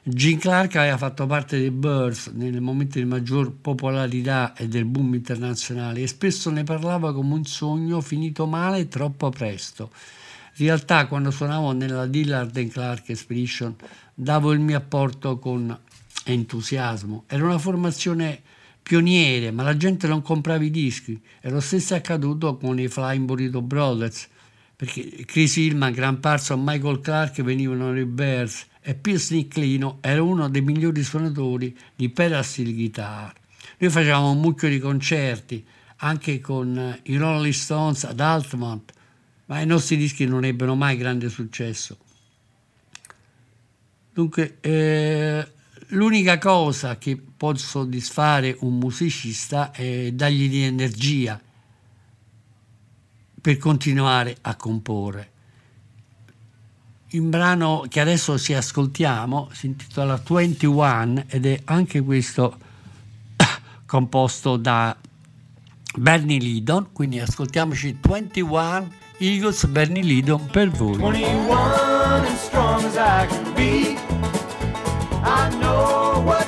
Gene 0.06 0.38
Clark 0.38 0.76
aveva 0.76 0.98
fatto 0.98 1.26
parte 1.26 1.58
dei 1.58 1.72
Birds 1.72 2.28
nel 2.34 2.60
momento 2.60 3.00
di 3.00 3.06
maggior 3.06 3.54
popolarità 3.54 4.54
e 4.54 4.68
del 4.68 4.84
boom 4.84 5.14
internazionale 5.14 6.02
e 6.02 6.08
spesso 6.08 6.50
ne 6.50 6.66
parlava 6.66 7.14
come 7.14 7.36
un 7.36 7.46
sogno 7.46 8.02
finito 8.02 8.46
male 8.46 8.90
troppo 8.90 9.30
presto. 9.30 9.92
In 10.58 10.66
realtà 10.66 11.08
quando 11.08 11.32
suonavo 11.32 11.72
nella 11.72 12.06
Dillard 12.06 12.68
Clark 12.68 13.08
Expedition 13.08 13.76
davo 14.14 14.52
il 14.52 14.60
mio 14.60 14.76
apporto 14.76 15.40
con 15.40 15.80
entusiasmo. 16.26 17.24
Era 17.28 17.46
una 17.46 17.58
formazione 17.58 18.42
pioniere, 18.84 19.52
ma 19.52 19.64
la 19.64 19.78
gente 19.78 20.06
non 20.06 20.22
comprava 20.22 20.66
i 20.66 20.70
dischi. 20.70 21.18
E 21.40 21.50
lo 21.50 21.62
stesso 21.62 21.94
è 21.94 21.98
accaduto 21.98 22.58
con 22.58 22.78
i 22.78 22.90
Flying 22.90 23.26
Burrito 23.26 23.62
Brothers, 23.62 24.28
perché 24.84 25.24
Chris 25.24 25.56
Hillman, 25.56 25.94
Gran 25.94 26.20
Parson, 26.20 26.62
Michael 26.62 27.00
Clark 27.00 27.42
venivano 27.42 27.94
nei 27.94 28.04
Bears 28.04 28.66
e 28.82 28.96
Pierce 28.96 29.34
Nicklino 29.34 30.00
era 30.02 30.22
uno 30.22 30.50
dei 30.50 30.60
migliori 30.60 31.02
suonatori 31.04 31.74
di 31.96 32.10
pedal 32.10 32.46
guitar. 32.54 33.34
Noi 33.78 33.90
facevamo 33.90 34.32
un 34.32 34.42
mucchio 34.42 34.68
di 34.68 34.80
concerti 34.80 35.66
anche 35.98 36.42
con 36.42 36.78
eh, 36.78 37.00
i 37.04 37.16
Rolling 37.16 37.54
Stones 37.54 38.04
ad 38.04 38.20
Altamont, 38.20 38.92
ma 39.46 39.62
i 39.62 39.66
nostri 39.66 39.96
dischi 39.96 40.26
non 40.26 40.44
ebbero 40.44 40.76
mai 40.76 40.98
grande 40.98 41.30
successo. 41.30 41.98
Dunque, 44.12 44.58
eh, 44.60 45.48
l'unica 45.88 46.38
cosa 46.40 46.98
che 46.98 47.16
può 47.16 47.56
soddisfare 47.56 48.58
un 48.60 48.78
musicista 48.80 49.72
è 49.72 50.12
dargli 50.12 50.50
di 50.50 50.64
energia 50.64 51.40
per 53.44 53.58
continuare 53.58 54.38
a 54.40 54.56
comporre. 54.56 55.32
Il 57.08 57.24
brano 57.24 57.84
che 57.90 58.00
adesso 58.00 58.40
ci 58.40 58.54
ascoltiamo 58.54 59.50
si 59.52 59.66
intitola 59.66 60.18
21 60.26 61.26
ed 61.28 61.46
è 61.46 61.60
anche 61.66 62.02
questo 62.02 62.58
composto 63.86 64.56
da 64.56 64.96
Bernie 65.98 66.40
Lidon, 66.40 66.94
quindi 66.94 67.20
ascoltiamoci 67.20 67.98
21 68.00 68.90
Eagles 69.18 69.66
Bernie 69.66 70.04
Lidon 70.04 70.48
per 70.50 70.70
voi. 70.70 70.96
21 70.96 71.54
and 72.26 72.38
strong 72.38 72.82
as 72.86 72.96
I 72.96 73.28
can 73.28 73.54
be. 73.56 73.98
I 75.22 75.50
know 75.60 76.24
what 76.24 76.43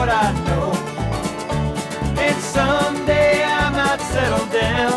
what 0.00 0.08
I 0.08 0.32
know. 0.46 0.72
And 2.26 2.38
someday 2.40 3.44
I 3.44 3.68
might 3.68 4.00
settle 4.00 4.46
down, 4.46 4.96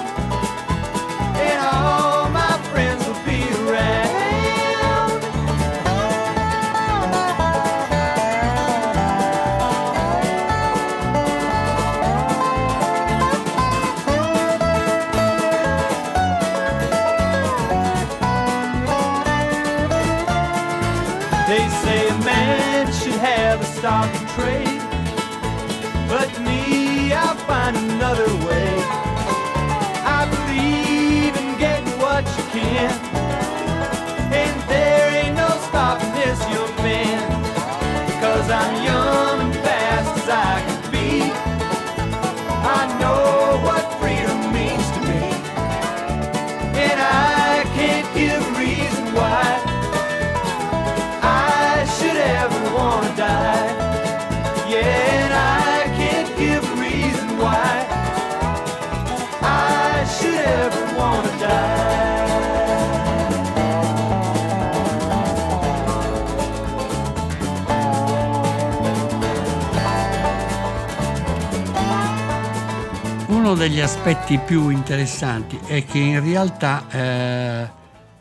Uno 73.53 73.61
degli 73.61 73.81
aspetti 73.81 74.39
più 74.39 74.69
interessanti 74.69 75.59
è 75.67 75.85
che 75.85 75.99
in 75.99 76.23
realtà 76.23 76.89
eh, 76.89 77.69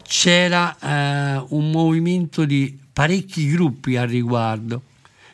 c'era 0.03 0.77
eh, 0.79 1.43
un 1.49 1.71
movimento 1.71 2.45
di 2.45 2.79
parecchi 2.93 3.51
gruppi 3.51 3.97
al 3.97 4.09
riguardo. 4.09 4.83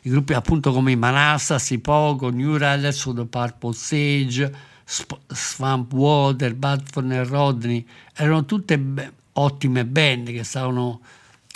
I 0.03 0.09
gruppi 0.09 0.31
appunto 0.31 0.71
come 0.71 0.95
Manassas, 0.95 1.71
i 1.71 1.79
Pogo, 1.79 2.29
New 2.29 2.53
of 2.53 3.13
the 3.13 3.25
Purple 3.25 3.73
Sage, 3.73 4.55
Sp- 4.85 5.19
Swamp 5.27 5.91
Water, 5.91 6.55
Badford 6.55 7.11
e 7.11 7.23
Rodney, 7.25 7.85
erano 8.13 8.45
tutte 8.45 8.79
be- 8.79 9.11
ottime 9.33 9.83
band 9.83 10.31
che 10.31 10.45
stavano 10.45 11.01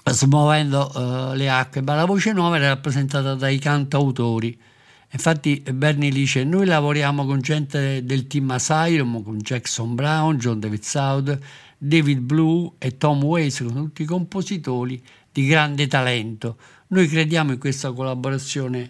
smuovendo 0.04 1.32
eh, 1.32 1.38
le 1.38 1.50
acque, 1.50 1.82
ma 1.82 1.96
la 1.96 2.04
voce 2.04 2.34
nuova 2.34 2.58
era 2.58 2.68
rappresentata 2.68 3.36
dai 3.36 3.58
cantautori. 3.58 4.60
Infatti 5.14 5.62
Bernie 5.74 6.10
dice, 6.10 6.44
noi 6.44 6.66
lavoriamo 6.66 7.24
con 7.26 7.40
gente 7.40 8.04
del 8.04 8.26
team 8.26 8.50
Asylum, 8.50 9.22
con 9.22 9.38
Jackson 9.38 9.94
Brown, 9.94 10.38
John 10.38 10.60
David 10.60 10.82
South, 10.82 11.38
David 11.78 12.20
Blue 12.20 12.72
e 12.80 12.98
Tom 12.98 13.24
Waits, 13.24 13.60
con 13.60 13.76
tutti 13.76 14.06
compositori 14.06 15.02
di 15.32 15.46
grande 15.46 15.86
talento. 15.86 16.58
Noi 16.88 17.08
crediamo 17.08 17.52
in 17.52 17.60
questa 17.60 17.92
collaborazione 17.92 18.90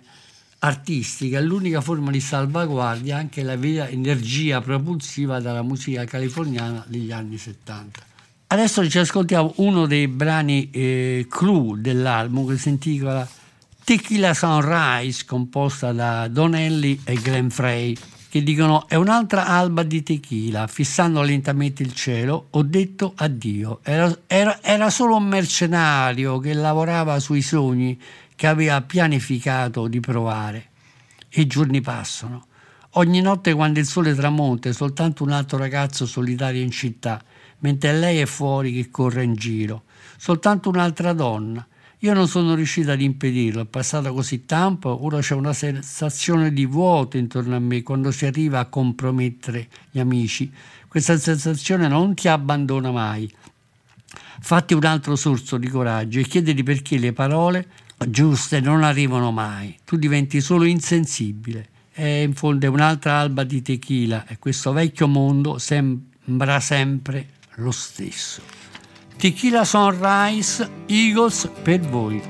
artistica, 0.60 1.40
è 1.40 1.42
l'unica 1.42 1.82
forma 1.82 2.10
di 2.10 2.22
salvaguardia, 2.22 3.18
anche 3.18 3.44
la 3.44 3.58
vera 3.58 3.90
energia 3.90 4.62
propulsiva 4.62 5.42
dalla 5.42 5.62
musica 5.62 6.06
californiana 6.06 6.86
degli 6.88 7.12
anni 7.12 7.38
70. 7.38 8.00
Adesso 8.48 8.90
ci 8.90 9.00
ascoltiamo 9.00 9.56
uno 9.58 9.88
dei 9.88 10.08
brani 10.08 10.70
eh, 10.70 11.26
clou 11.28 11.76
dell'album 11.76 12.48
che 12.48 12.58
si 12.58 12.70
intitola 12.70 13.28
Tequila 13.86 14.34
Sunrise, 14.34 15.26
composta 15.26 15.92
da 15.92 16.30
Donnelly 16.30 17.02
e 17.04 17.16
Glenn 17.16 17.50
Frey, 17.50 17.94
che 18.30 18.42
dicono 18.42 18.88
è 18.88 18.96
un'altra 18.96 19.46
alba 19.46 19.84
di 19.84 20.02
tequila, 20.02 20.68
fissando 20.68 21.22
lentamente 21.22 21.84
il 21.84 21.94
cielo, 21.94 22.48
ho 22.52 22.64
detto 22.64 23.12
addio. 23.14 23.82
Era, 23.84 24.20
era, 24.26 24.64
era 24.64 24.90
solo 24.90 25.18
un 25.18 25.26
mercenario 25.26 26.40
che 26.40 26.54
lavorava 26.54 27.20
sui 27.20 27.42
sogni 27.42 28.00
che 28.36 28.48
aveva 28.48 28.82
pianificato 28.82 29.90
di 29.90 30.00
provare. 30.00 30.70
I 31.32 31.46
giorni 31.46 31.82
passano. 31.82 32.46
Ogni 32.92 33.20
notte 33.20 33.54
quando 33.54 33.80
il 33.80 33.86
sole 33.86 34.16
tramonta 34.16 34.70
è 34.70 34.74
soltanto 34.74 35.24
un 35.24 35.32
altro 35.32 35.58
ragazzo 35.58 36.06
solitario 36.06 36.62
in 36.62 36.72
città, 36.72 37.22
mentre 37.60 37.92
lei 37.92 38.20
è 38.20 38.26
fuori 38.26 38.72
che 38.72 38.90
corre 38.90 39.24
in 39.24 39.34
giro. 39.34 39.84
Soltanto 40.16 40.70
un'altra 40.70 41.12
donna. 41.12 41.68
Io 42.04 42.14
non 42.14 42.28
sono 42.28 42.54
riuscita 42.54 42.92
ad 42.92 43.02
impedirlo, 43.02 43.62
è 43.62 43.66
passato 43.66 44.14
così 44.14 44.44
tempo, 44.44 45.06
ora 45.06 45.22
c'è 45.22 45.36
una 45.36 45.54
sensazione 45.54 46.52
di 46.52 46.66
vuoto 46.66 47.16
intorno 47.16 47.56
a 47.56 47.60
me 47.60 47.82
quando 47.82 48.12
si 48.12 48.26
arriva 48.26 48.60
a 48.60 48.66
compromettere 48.66 49.70
gli 49.90 50.00
amici. 50.00 50.52
Questa 50.86 51.18
sensazione 51.18 51.88
non 51.88 52.14
ti 52.14 52.28
abbandona 52.28 52.92
mai. 52.92 53.34
Fatti 54.42 54.74
un 54.74 54.84
altro 54.84 55.16
sorso 55.16 55.56
di 55.56 55.70
coraggio 55.70 56.20
e 56.20 56.24
chiediti 56.24 56.62
perché 56.62 56.98
le 56.98 57.14
parole 57.14 57.68
giuste 58.06 58.60
non 58.60 58.84
arrivano 58.84 59.32
mai. 59.32 59.74
Tu 59.86 59.96
diventi 59.96 60.42
solo 60.42 60.66
insensibile. 60.66 61.70
E 61.94 62.24
in 62.24 62.34
fondo 62.34 62.70
un'altra 62.70 63.20
alba 63.20 63.46
di 63.46 63.62
tequila 63.62 64.28
e 64.28 64.40
questo 64.40 64.74
vecchio 64.74 65.08
mondo 65.08 65.58
sembra 65.58 66.60
sempre 66.60 67.30
lo 67.56 67.72
stesso. 67.72 68.63
Tequila 69.18 69.64
Sunrise 69.66 70.68
Eagles 70.88 71.48
per 71.64 71.80
voi. 71.80 72.22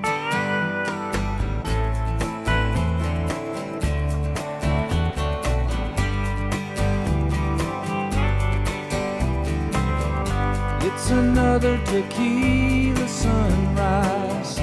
It's 10.82 11.10
another 11.10 11.78
tequila 11.86 13.08
sunrise, 13.08 14.62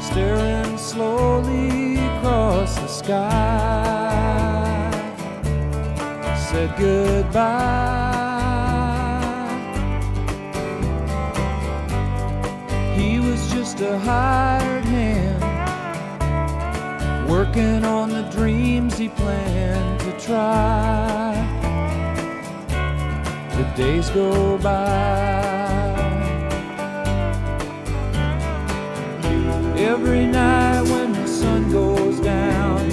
staring 0.00 0.78
slowly 0.78 1.96
across 1.96 2.76
the 2.76 2.86
sky. 2.86 3.30
Said 6.36 6.76
goodbye. 6.78 8.09
Just 13.80 13.92
a 13.92 13.98
hired 13.98 14.84
hand, 14.84 15.42
working 17.28 17.84
on 17.84 18.10
the 18.10 18.22
dreams 18.30 18.98
he 18.98 19.08
planned 19.08 20.00
to 20.00 20.12
try 20.18 21.32
the 23.56 23.64
days 23.76 24.10
go 24.10 24.58
by. 24.58 25.96
Every 29.76 30.26
night 30.26 30.82
when 30.82 31.12
the 31.12 31.26
sun 31.26 31.70
goes 31.72 32.20
down, 32.20 32.90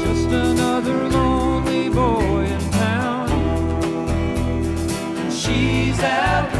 just 0.00 0.28
another 0.28 1.08
lonely 1.10 1.90
boy 1.90 2.44
in 2.44 2.70
town. 2.70 3.28
She's 5.30 6.00
out 6.00 6.50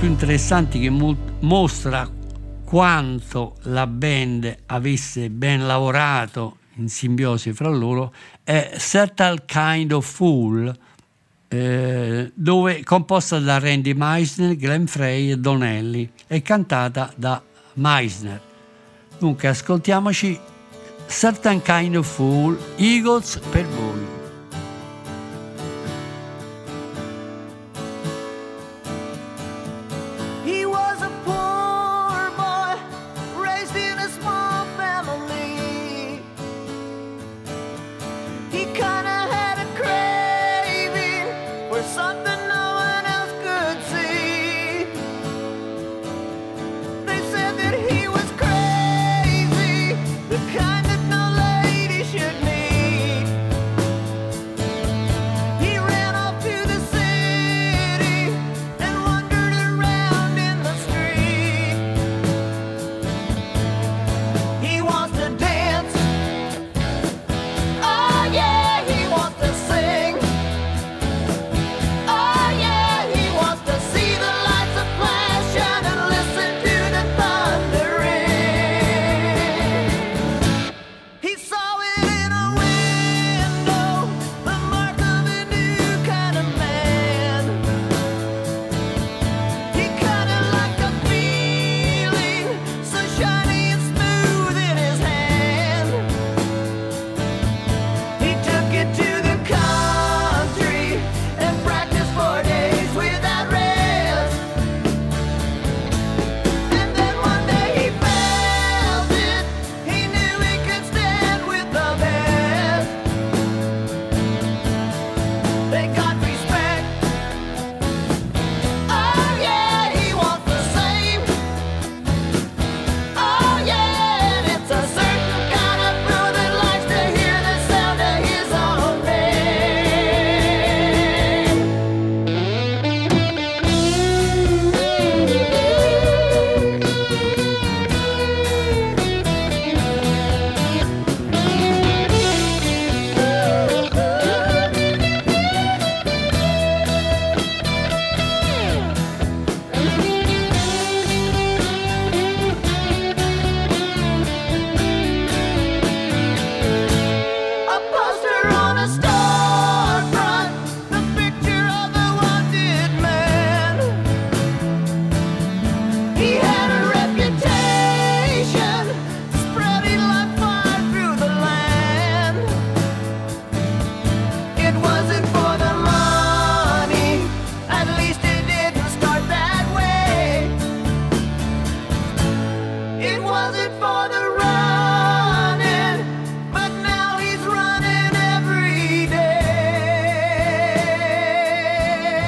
più 0.00 0.08
interessanti 0.08 0.80
che 0.80 0.88
mo- 0.88 1.14
mostra 1.40 2.08
quanto 2.64 3.56
la 3.64 3.86
band 3.86 4.56
avesse 4.66 5.28
ben 5.28 5.66
lavorato 5.66 6.56
in 6.76 6.88
simbiosi 6.88 7.52
fra 7.52 7.68
loro 7.68 8.10
è 8.42 8.76
Certain 8.78 9.42
Kind 9.44 9.92
of 9.92 10.10
Fool, 10.10 10.74
eh, 11.48 12.32
dove 12.32 12.82
composta 12.82 13.38
da 13.40 13.58
Randy 13.58 13.92
Meisner, 13.92 14.56
Glenn 14.56 14.86
Frey 14.86 15.32
e 15.32 15.36
Donnelly 15.36 16.10
e 16.26 16.40
cantata 16.40 17.12
da 17.14 17.42
Meisner. 17.74 18.40
Dunque 19.18 19.48
ascoltiamoci 19.48 20.40
Certain 21.08 21.60
Kind 21.60 21.96
of 21.96 22.10
Fool, 22.10 22.58
Eagles 22.76 23.38
per 23.50 23.66
voi. 23.66 24.09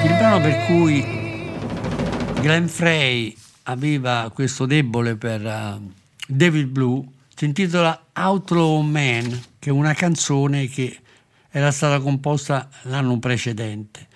Il 0.05 0.15
brano 0.17 0.41
per 0.41 0.65
cui 0.67 1.01
Glenn 2.41 2.67
Frey 2.67 3.37
aveva 3.65 4.31
questo 4.35 4.67
debole 4.67 5.17
per 5.17 5.47
eh, 5.47 5.81
David 6.27 6.67
Blue 6.67 7.05
si 7.43 7.49
intitola 7.49 8.07
Outlaw 8.13 8.81
Man, 8.83 9.43
che 9.59 9.71
è 9.71 9.73
una 9.73 9.95
canzone 9.95 10.69
che 10.69 10.97
era 11.51 11.73
stata 11.73 11.99
composta 12.01 12.69
l'anno 12.83 13.19
precedente. 13.19 14.07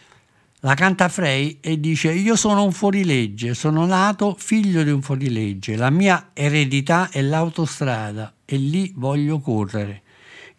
La 0.60 0.74
canta 0.74 1.08
Frey 1.08 1.58
e 1.60 1.80
dice 1.80 2.12
io 2.12 2.36
sono 2.36 2.64
un 2.64 2.72
fuorilegge, 2.72 3.54
sono 3.54 3.84
nato 3.84 4.36
figlio 4.38 4.82
di 4.82 4.90
un 4.90 5.02
fuorilegge, 5.02 5.76
la 5.76 5.90
mia 5.90 6.30
eredità 6.32 7.10
è 7.10 7.20
l'autostrada 7.20 8.32
e 8.44 8.56
lì 8.56 8.92
voglio 8.94 9.40
correre. 9.40 10.02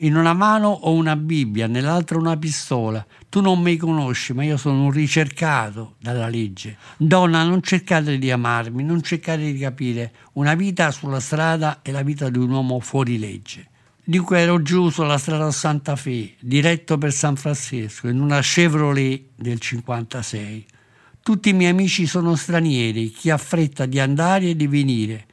In 0.01 0.15
una 0.15 0.33
mano 0.33 0.67
ho 0.67 0.93
una 0.93 1.15
Bibbia, 1.15 1.65
nell'altra 1.65 2.19
una 2.19 2.37
pistola. 2.37 3.03
Tu 3.29 3.41
non 3.41 3.59
mi 3.61 3.77
conosci, 3.77 4.31
ma 4.31 4.43
io 4.43 4.55
sono 4.55 4.83
un 4.83 4.91
ricercato 4.91 5.95
dalla 5.99 6.27
legge. 6.27 6.77
Donna, 6.97 7.43
non 7.43 7.63
cercate 7.63 8.19
di 8.19 8.29
amarmi, 8.29 8.83
non 8.83 9.01
cercate 9.01 9.51
di 9.51 9.57
capire. 9.57 10.13
Una 10.33 10.53
vita 10.53 10.91
sulla 10.91 11.19
strada 11.19 11.79
è 11.81 11.89
la 11.89 12.03
vita 12.03 12.29
di 12.29 12.37
un 12.37 12.51
uomo 12.51 12.79
fuori 12.79 13.17
legge. 13.17 13.69
Dunque 14.03 14.37
ero 14.37 14.61
giù 14.61 14.91
sulla 14.91 15.17
strada 15.17 15.49
Santa 15.49 15.95
Fe, 15.95 16.35
diretto 16.41 16.99
per 16.99 17.11
San 17.11 17.35
Francisco, 17.35 18.07
in 18.07 18.21
una 18.21 18.39
Chevrolet 18.41 19.29
del 19.35 19.59
56. 19.59 20.65
Tutti 21.23 21.49
i 21.49 21.53
miei 21.53 21.71
amici 21.71 22.05
sono 22.05 22.35
stranieri, 22.35 23.09
chi 23.09 23.31
ha 23.31 23.37
fretta 23.37 23.87
di 23.87 23.99
andare 23.99 24.49
e 24.49 24.55
di 24.55 24.67
venire. 24.67 25.25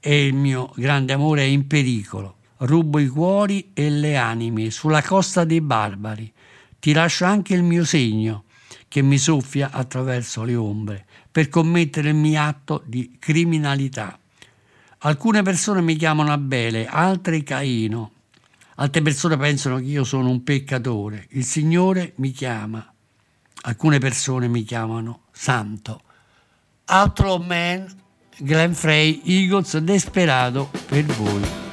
E 0.00 0.26
il 0.26 0.34
mio 0.34 0.72
grande 0.74 1.12
amore 1.12 1.42
è 1.42 1.46
in 1.46 1.68
pericolo. 1.68 2.38
Rubo 2.62 2.98
i 2.98 3.08
cuori 3.08 3.70
e 3.72 3.88
le 3.88 4.16
anime 4.16 4.70
sulla 4.70 5.02
costa 5.02 5.44
dei 5.44 5.60
barbari. 5.60 6.30
Ti 6.78 6.92
lascio 6.92 7.24
anche 7.24 7.54
il 7.54 7.62
mio 7.62 7.84
segno 7.84 8.44
che 8.86 9.02
mi 9.02 9.18
soffia 9.18 9.70
attraverso 9.70 10.42
le 10.42 10.56
ombre 10.56 11.06
per 11.30 11.48
commettere 11.48 12.10
il 12.10 12.16
mio 12.16 12.40
atto 12.42 12.82
di 12.84 13.16
criminalità. 13.18 14.18
Alcune 14.98 15.42
persone 15.42 15.80
mi 15.80 15.96
chiamano 15.96 16.32
Abele, 16.32 16.86
altre 16.86 17.42
Caino. 17.42 18.12
Altre 18.76 19.00
persone 19.00 19.36
pensano 19.38 19.76
che 19.76 19.84
io 19.84 20.04
sono 20.04 20.28
un 20.28 20.42
peccatore. 20.42 21.26
Il 21.30 21.44
Signore 21.44 22.12
mi 22.16 22.30
chiama. 22.30 22.92
Alcune 23.62 23.98
persone 23.98 24.48
mi 24.48 24.64
chiamano 24.64 25.22
Santo. 25.32 26.02
Outlaw 26.86 27.42
Man, 27.42 27.86
Glenn 28.38 28.72
Frey, 28.72 29.22
Eagles, 29.24 29.78
Desperado 29.78 30.70
per 30.86 31.04
voi. 31.04 31.69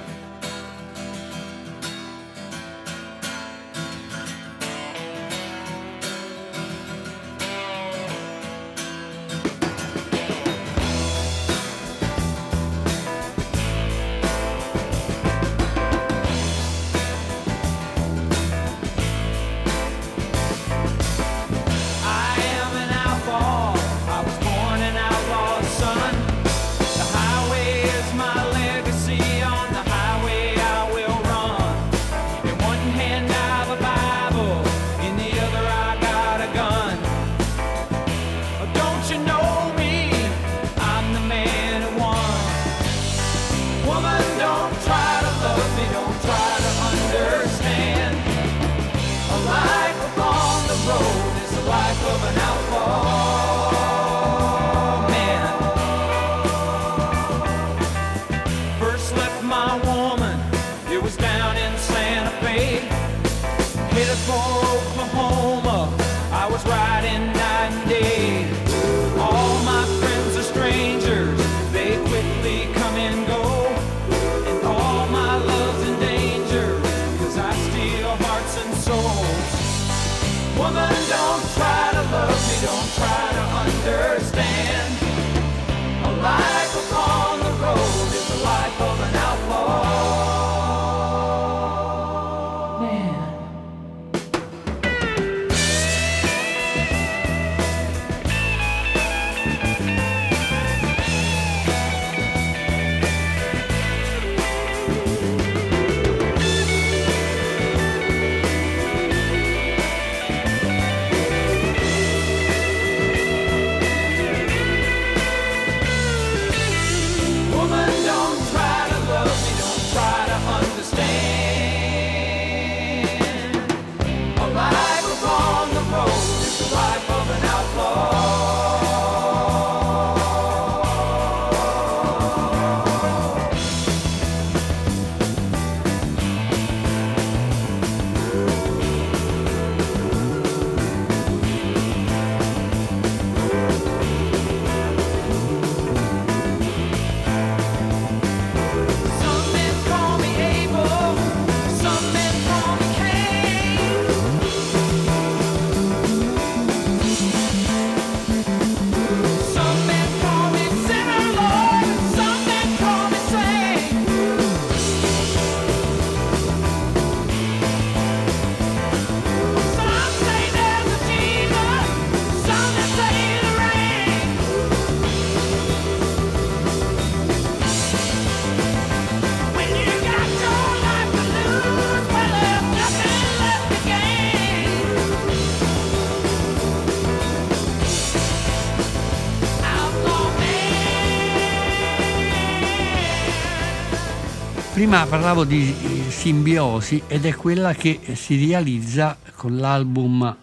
prima 194.90 195.06
parlavo 195.06 195.44
di 195.44 195.76
simbiosi 196.08 197.04
ed 197.08 197.26
è 197.26 197.36
quella 197.36 197.74
che 197.74 198.00
si 198.16 198.46
realizza 198.46 199.18
con 199.36 199.58
l'album 199.58 200.34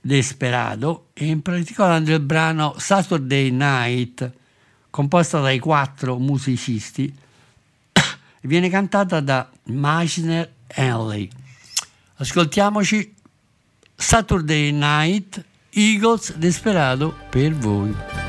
Desperado 0.00 1.08
e 1.12 1.26
in 1.26 1.42
particolare 1.42 2.02
del 2.04 2.20
brano 2.20 2.74
Saturday 2.78 3.50
Night, 3.50 4.32
composta 4.88 5.40
dai 5.40 5.58
quattro 5.58 6.16
musicisti, 6.16 7.14
viene 8.40 8.70
cantata 8.70 9.20
da 9.20 9.46
Meissner 9.64 10.50
Henley. 10.68 11.28
Ascoltiamoci 12.14 13.14
Saturday 13.94 14.70
Night, 14.70 15.44
Eagles 15.68 16.34
Desperado 16.36 17.14
per 17.28 17.52
voi. 17.52 18.21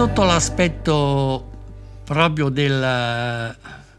Sotto 0.00 0.24
l'aspetto 0.24 1.50
proprio 2.04 2.48
del, 2.48 3.54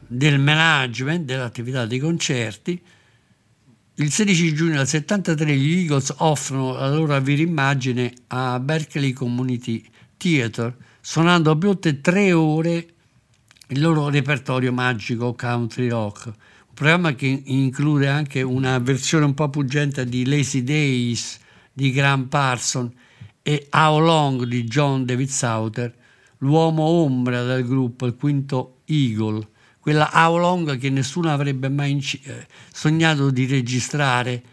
del 0.07 0.39
management, 0.39 1.25
dell'attività 1.25 1.85
dei 1.85 1.99
concerti, 1.99 2.81
il 3.93 4.11
16 4.11 4.53
giugno 4.55 4.77
del 4.77 4.87
73 4.87 5.55
gli 5.55 5.81
Eagles 5.81 6.11
offrono 6.17 6.73
la 6.73 6.89
loro 6.89 7.21
vera 7.21 7.41
immagine 7.43 8.11
a 8.29 8.59
Berkeley 8.59 9.13
Community 9.13 9.87
Theatre, 10.17 10.75
suonando 11.01 11.55
per 11.55 11.69
oltre 11.69 12.01
tre 12.01 12.31
ore 12.31 12.87
il 13.67 13.79
loro 13.79 14.09
repertorio 14.09 14.73
magico 14.73 15.35
country 15.35 15.87
rock, 15.87 16.25
un 16.25 16.33
programma 16.73 17.13
che 17.13 17.43
include 17.45 18.07
anche 18.07 18.41
una 18.41 18.79
versione 18.79 19.25
un 19.25 19.35
po' 19.35 19.51
puggente 19.51 20.03
di 20.05 20.25
Lazy 20.25 20.63
Days 20.63 21.37
di 21.71 21.91
Graham 21.91 22.23
Parson 22.25 22.91
e 23.43 23.67
How 23.71 23.99
Long 23.99 24.43
di 24.43 24.63
John 24.65 25.05
David 25.05 25.29
Sauter, 25.29 25.93
l'uomo 26.39 26.83
ombra 26.83 27.43
del 27.43 27.65
gruppo, 27.65 28.05
il 28.05 28.15
quinto 28.15 28.81
Eagle, 28.85 29.47
quella 29.79 30.09
How 30.13 30.37
Long 30.37 30.77
che 30.77 30.89
nessuno 30.89 31.31
avrebbe 31.31 31.69
mai 31.69 31.91
inci- 31.91 32.21
eh, 32.23 32.45
sognato 32.71 33.31
di 33.31 33.45
registrare 33.45 34.43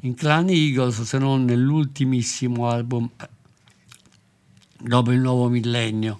in 0.00 0.14
Clan 0.14 0.48
Eagles 0.48 1.02
se 1.02 1.18
non 1.18 1.44
nell'ultimissimo 1.44 2.68
album 2.68 3.08
eh, 3.20 3.28
dopo 4.78 5.12
il 5.12 5.20
nuovo 5.20 5.48
millennio. 5.48 6.18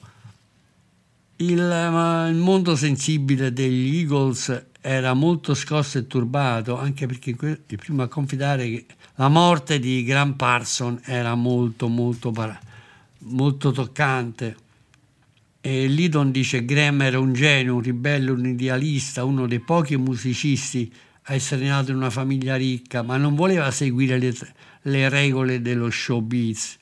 Il, 1.36 1.58
eh, 1.58 2.28
il 2.30 2.36
mondo 2.36 2.76
sensibile 2.76 3.52
degli 3.52 3.96
Eagles 3.96 4.66
era 4.80 5.14
molto 5.14 5.54
scosso 5.54 5.98
e 5.98 6.06
turbato, 6.06 6.78
anche 6.78 7.06
perché 7.06 7.30
il 7.30 7.78
primo 7.78 8.02
a 8.02 8.08
confidare 8.08 8.68
che 8.68 8.86
la 9.22 9.28
morte 9.28 9.78
di 9.78 10.02
Graham 10.02 10.32
Parson 10.32 11.00
era 11.04 11.36
molto, 11.36 11.86
molto, 11.86 12.34
molto 13.18 13.70
toccante. 13.70 14.56
E 15.60 15.86
Lidon 15.86 16.32
dice 16.32 16.64
Graham 16.64 17.02
era 17.02 17.20
un 17.20 17.32
genio, 17.32 17.76
un 17.76 17.82
ribelle, 17.82 18.32
un 18.32 18.44
idealista, 18.44 19.22
uno 19.22 19.46
dei 19.46 19.60
pochi 19.60 19.96
musicisti 19.96 20.92
a 21.26 21.34
essere 21.34 21.68
nato 21.68 21.92
in 21.92 21.98
una 21.98 22.10
famiglia 22.10 22.56
ricca, 22.56 23.02
ma 23.02 23.16
non 23.16 23.36
voleva 23.36 23.70
seguire 23.70 24.18
le, 24.18 24.34
le 24.82 25.08
regole 25.08 25.62
dello 25.62 25.88
showbiz. 25.88 26.78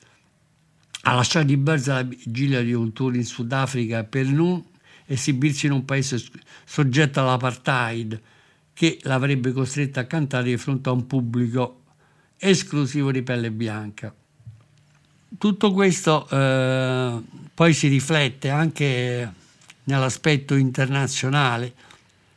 Ha 1.03 1.13
lasciato 1.13 1.45
di 1.45 1.57
base 1.57 1.91
la 1.91 2.01
vigilia 2.01 2.63
di 2.63 2.73
un 2.73 2.91
tour 2.91 3.15
in 3.15 3.23
Sudafrica 3.23 4.03
per 4.03 4.25
non 4.25 4.65
esibirsi 5.05 5.67
in 5.67 5.73
un 5.73 5.85
paese 5.85 6.19
soggetto 6.65 7.19
all'apartheid 7.19 8.19
che 8.73 8.97
l'avrebbe 9.03 9.51
costretto 9.51 9.99
a 9.99 10.05
cantare 10.05 10.45
di 10.45 10.57
fronte 10.57 10.89
a 10.89 10.93
un 10.93 11.05
pubblico 11.05 11.80
esclusivo 12.43 13.11
di 13.11 13.21
pelle 13.21 13.51
bianca. 13.51 14.13
Tutto 15.37 15.71
questo 15.71 16.27
eh, 16.27 17.21
poi 17.53 17.73
si 17.73 17.87
riflette 17.87 18.49
anche 18.49 19.31
nell'aspetto 19.83 20.55
internazionale. 20.55 21.71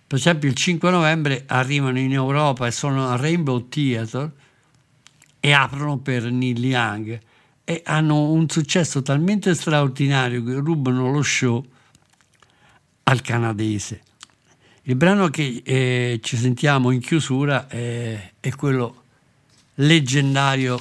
Per 0.07 0.19
esempio 0.19 0.49
il 0.49 0.55
5 0.55 0.91
novembre 0.91 1.45
arrivano 1.47 1.99
in 1.99 2.13
Europa 2.13 2.67
e 2.67 2.71
sono 2.71 3.09
al 3.09 3.19
Rainbow 3.19 3.67
Theatre 3.69 4.31
e 5.41 5.53
aprono 5.53 5.99
per 5.99 6.31
Neil 6.31 6.65
Young 6.65 7.21
e 7.65 7.83
hanno 7.85 8.31
un 8.31 8.49
successo 8.49 9.03
talmente 9.03 9.55
straordinario 9.55 10.45
che 10.45 10.55
rubano 10.55 11.11
lo 11.11 11.23
show 11.23 11.65
al 13.05 13.23
canadese. 13.23 14.03
Il 14.83 14.97
brano 14.97 15.29
che 15.29 15.63
eh, 15.65 16.21
ci 16.23 16.37
sentiamo 16.37 16.91
in 16.91 17.01
chiusura 17.01 17.67
è, 17.69 18.33
è 18.39 18.51
quello 18.55 19.04
leggendario 19.77 20.81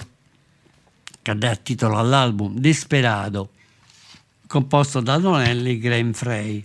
che 1.22 1.36
dà 1.36 1.56
titolo 1.56 1.98
all'album 1.98 2.58
Desperado, 2.58 3.50
composto 4.48 5.00
da 5.00 5.18
Donelli 5.18 5.72
e 5.72 5.78
Graham 5.80 6.14
Frey, 6.14 6.62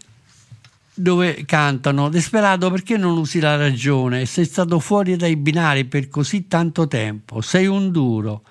dove 0.92 1.44
cantano 1.44 2.08
Desperado 2.08 2.70
perché 2.70 2.96
non 2.96 3.16
usi 3.16 3.38
la 3.38 3.56
ragione? 3.56 4.26
Sei 4.26 4.44
stato 4.44 4.80
fuori 4.80 5.16
dai 5.16 5.36
binari 5.36 5.84
per 5.84 6.08
così 6.08 6.48
tanto 6.48 6.88
tempo, 6.88 7.40
sei 7.40 7.66
un 7.66 7.90
duro. 7.90 8.42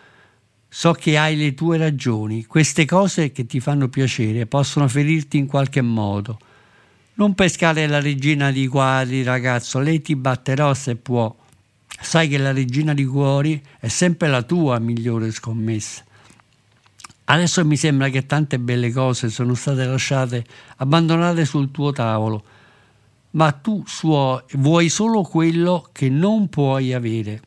So 0.70 0.92
che 0.94 1.18
hai 1.18 1.36
le 1.36 1.54
tue 1.54 1.78
ragioni, 1.78 2.46
queste 2.46 2.86
cose 2.86 3.32
che 3.32 3.46
ti 3.46 3.60
fanno 3.60 3.88
piacere 3.88 4.46
possono 4.46 4.88
ferirti 4.88 5.38
in 5.38 5.48
qualche 5.48 5.82
modo. 5.82 6.38
Non 7.16 7.34
pescare 7.34 7.88
la 7.88 8.00
regina 8.00 8.52
di 8.52 8.68
cuori, 8.68 9.24
ragazzo, 9.24 9.80
lei 9.80 10.02
ti 10.02 10.16
batterò 10.16 10.74
se 10.74 10.96
può. 10.96 11.36
Sai 12.00 12.28
che 12.28 12.38
la 12.38 12.52
regina 12.52 12.94
di 12.94 13.06
cuori 13.06 13.62
è 13.80 13.88
sempre 13.88 14.28
la 14.28 14.44
tua 14.44 14.80
migliore 14.80 15.32
scommessa. 15.32 16.04
Adesso 17.30 17.66
mi 17.66 17.76
sembra 17.76 18.08
che 18.08 18.26
tante 18.26 18.58
belle 18.58 18.92
cose 18.92 19.30
sono 19.30 19.54
state 19.54 19.84
lasciate 19.86 20.46
abbandonate 20.78 21.44
sul 21.44 21.72
tuo 21.72 21.92
tavolo, 21.92 22.44
ma 23.32 23.52
tu 23.52 23.84
suo- 23.86 24.46
vuoi 24.54 24.88
solo 24.88 25.24
quello 25.24 25.90
che 25.92 26.08
non 26.08 26.48
puoi 26.48 26.94
avere. 26.94 27.42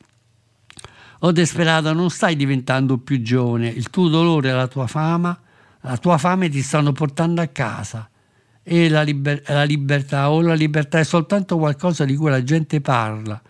Oh 1.20 1.32
desperata, 1.32 1.92
non 1.92 2.10
stai 2.10 2.36
diventando 2.36 2.98
più 2.98 3.22
giovane, 3.22 3.68
il 3.68 3.88
tuo 3.88 4.08
dolore 4.08 4.50
e 4.50 4.52
la 4.52 4.66
tua 4.66 4.86
fama, 4.86 5.38
la 5.82 5.96
tua 5.96 6.18
fame 6.18 6.50
ti 6.50 6.60
stanno 6.60 6.92
portando 6.92 7.40
a 7.40 7.46
casa. 7.46 8.08
E 8.62 8.88
la, 8.90 9.02
liber- 9.02 9.48
la 9.48 9.64
libertà, 9.64 10.30
o 10.30 10.42
la 10.42 10.54
libertà 10.54 10.98
è 10.98 11.04
soltanto 11.04 11.56
qualcosa 11.56 12.04
di 12.04 12.16
cui 12.16 12.28
la 12.28 12.42
gente 12.42 12.82
parla. 12.82 13.40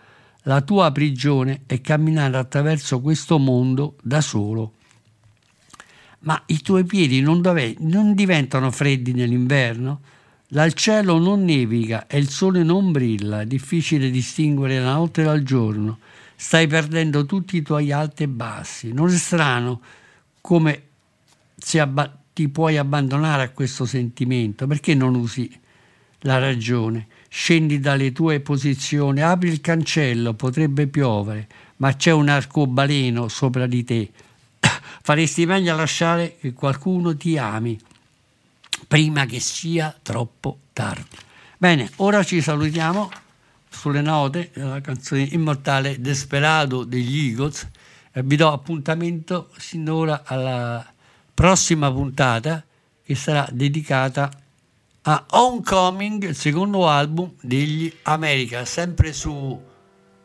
La 0.43 0.61
tua 0.61 0.91
prigione 0.91 1.61
è 1.67 1.81
camminare 1.81 2.35
attraverso 2.37 2.99
questo 2.99 3.37
mondo 3.37 3.95
da 4.01 4.21
solo. 4.21 4.73
Ma 6.19 6.41
i 6.47 6.61
tuoi 6.61 6.83
piedi 6.83 7.21
non, 7.21 7.41
dove- 7.41 7.75
non 7.79 8.15
diventano 8.15 8.71
freddi 8.71 9.13
nell'inverno? 9.13 10.01
Dal 10.47 10.73
cielo 10.73 11.19
non 11.19 11.45
nevica 11.45 12.07
e 12.07 12.17
il 12.17 12.29
sole 12.29 12.63
non 12.63 12.91
brilla, 12.91 13.41
è 13.41 13.45
difficile 13.45 14.09
distinguere 14.09 14.79
la 14.79 14.93
notte 14.93 15.23
dal 15.23 15.43
giorno. 15.43 15.99
Stai 16.35 16.65
perdendo 16.65 17.25
tutti 17.25 17.57
i 17.57 17.61
tuoi 17.61 17.91
alti 17.91 18.23
e 18.23 18.27
bassi. 18.27 18.91
Non 18.91 19.09
è 19.09 19.17
strano 19.17 19.79
come 20.41 20.83
abba- 21.75 22.19
ti 22.33 22.49
puoi 22.49 22.77
abbandonare 22.77 23.43
a 23.43 23.49
questo 23.51 23.85
sentimento. 23.85 24.65
Perché 24.65 24.95
non 24.95 25.13
usi 25.13 25.49
la 26.21 26.39
ragione? 26.39 27.07
Scendi 27.33 27.79
dalle 27.79 28.11
tue 28.11 28.41
posizioni, 28.41 29.21
apri 29.21 29.47
il 29.47 29.61
cancello, 29.61 30.33
potrebbe 30.33 30.87
piovere, 30.87 31.47
ma 31.77 31.95
c'è 31.95 32.11
un 32.11 32.27
arcobaleno 32.27 33.29
sopra 33.29 33.67
di 33.67 33.85
te. 33.85 34.11
Faresti 35.01 35.45
meglio 35.45 35.71
a 35.71 35.77
lasciare 35.77 36.35
che 36.37 36.51
qualcuno 36.51 37.15
ti 37.15 37.37
ami 37.37 37.79
prima 38.85 39.25
che 39.25 39.39
sia 39.39 39.97
troppo 40.01 40.59
tardi. 40.73 41.15
Bene, 41.57 41.89
ora 41.97 42.21
ci 42.21 42.41
salutiamo 42.41 43.09
sulle 43.69 44.01
note 44.01 44.51
della 44.53 44.81
canzone 44.81 45.21
immortale 45.31 46.01
Desperado 46.01 46.83
degli 46.83 47.29
Eagles 47.29 47.65
e 48.11 48.23
vi 48.23 48.35
do 48.35 48.51
appuntamento 48.51 49.51
sin 49.57 49.85
d'ora 49.85 50.23
alla 50.25 50.85
prossima 51.33 51.89
puntata 51.89 52.61
che 53.01 53.15
sarà 53.15 53.47
dedicata 53.49 54.29
a 55.03 55.25
Homecoming, 55.31 56.23
il 56.23 56.35
secondo 56.35 56.87
album 56.87 57.33
degli 57.41 57.91
America, 58.03 58.65
sempre 58.65 59.13
su 59.13 59.59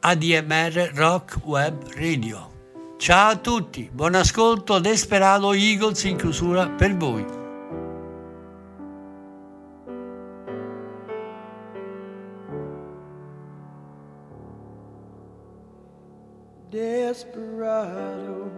ADMR 0.00 0.92
Rock 0.94 1.38
Web 1.44 1.94
Radio. 1.94 2.52
Ciao 2.98 3.30
a 3.30 3.36
tutti, 3.36 3.88
buon 3.90 4.14
ascolto, 4.14 4.78
Desperado 4.78 5.54
Eagles 5.54 6.04
in 6.04 6.16
chiusura 6.18 6.68
per 6.68 6.94
voi. 6.94 7.24
Desperado, 16.68 18.50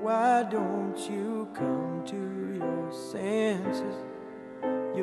why 0.00 0.44
don't 0.48 0.96
you 1.08 1.48
come 1.52 2.04
to 2.04 2.16
your 2.56 2.92
senses? 2.92 4.11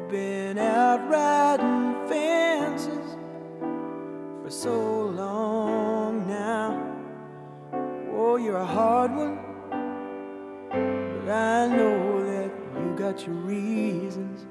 Been 0.10 0.58
out 0.58 1.08
riding 1.08 2.08
fences 2.08 3.16
for 4.42 4.50
so 4.50 5.04
long 5.04 6.28
now. 6.28 6.96
Oh, 8.16 8.38
you're 8.38 8.58
a 8.58 8.66
hard 8.66 9.12
one, 9.16 9.38
but 10.72 11.32
I 11.32 11.68
know 11.68 12.26
that 12.26 12.52
you 12.80 12.96
got 12.98 13.24
your 13.28 13.36
reasons. 13.36 14.48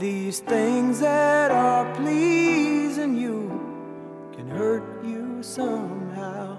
These 0.00 0.40
things 0.40 0.98
that 0.98 1.52
are 1.52 1.94
pleasing 1.94 3.16
you 3.16 3.48
can 4.34 4.48
hurt 4.48 5.04
you 5.04 5.44
somehow. 5.44 6.58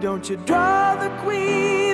Don't 0.00 0.30
you 0.30 0.36
draw 0.36 0.94
the 0.94 1.08
queen 1.24 1.93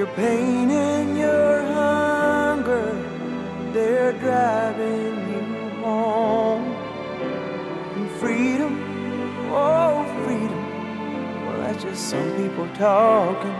Your 0.00 0.08
pain 0.16 0.70
and 0.70 1.18
your 1.18 1.62
hunger, 1.62 2.90
they're 3.74 4.14
driving 4.14 5.12
you 5.28 5.68
home. 5.84 6.72
And 7.96 8.10
freedom, 8.12 8.80
oh, 9.52 10.02
freedom, 10.24 11.44
well, 11.44 11.58
that's 11.58 11.82
just 11.82 12.08
some 12.08 12.34
people 12.38 12.66
talking. 12.76 13.58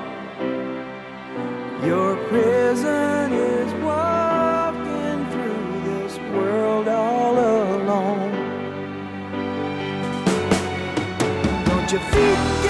Your 1.86 2.16
prison 2.28 3.34
is 3.34 3.74
walking 3.84 5.18
through 5.32 5.82
this 5.93 6.16
world 6.32 6.88
all 6.88 7.38
alone. 7.38 8.32
Don't 11.66 11.93
you 11.93 11.99
feet 11.99 12.69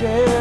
Yeah. 0.00 0.37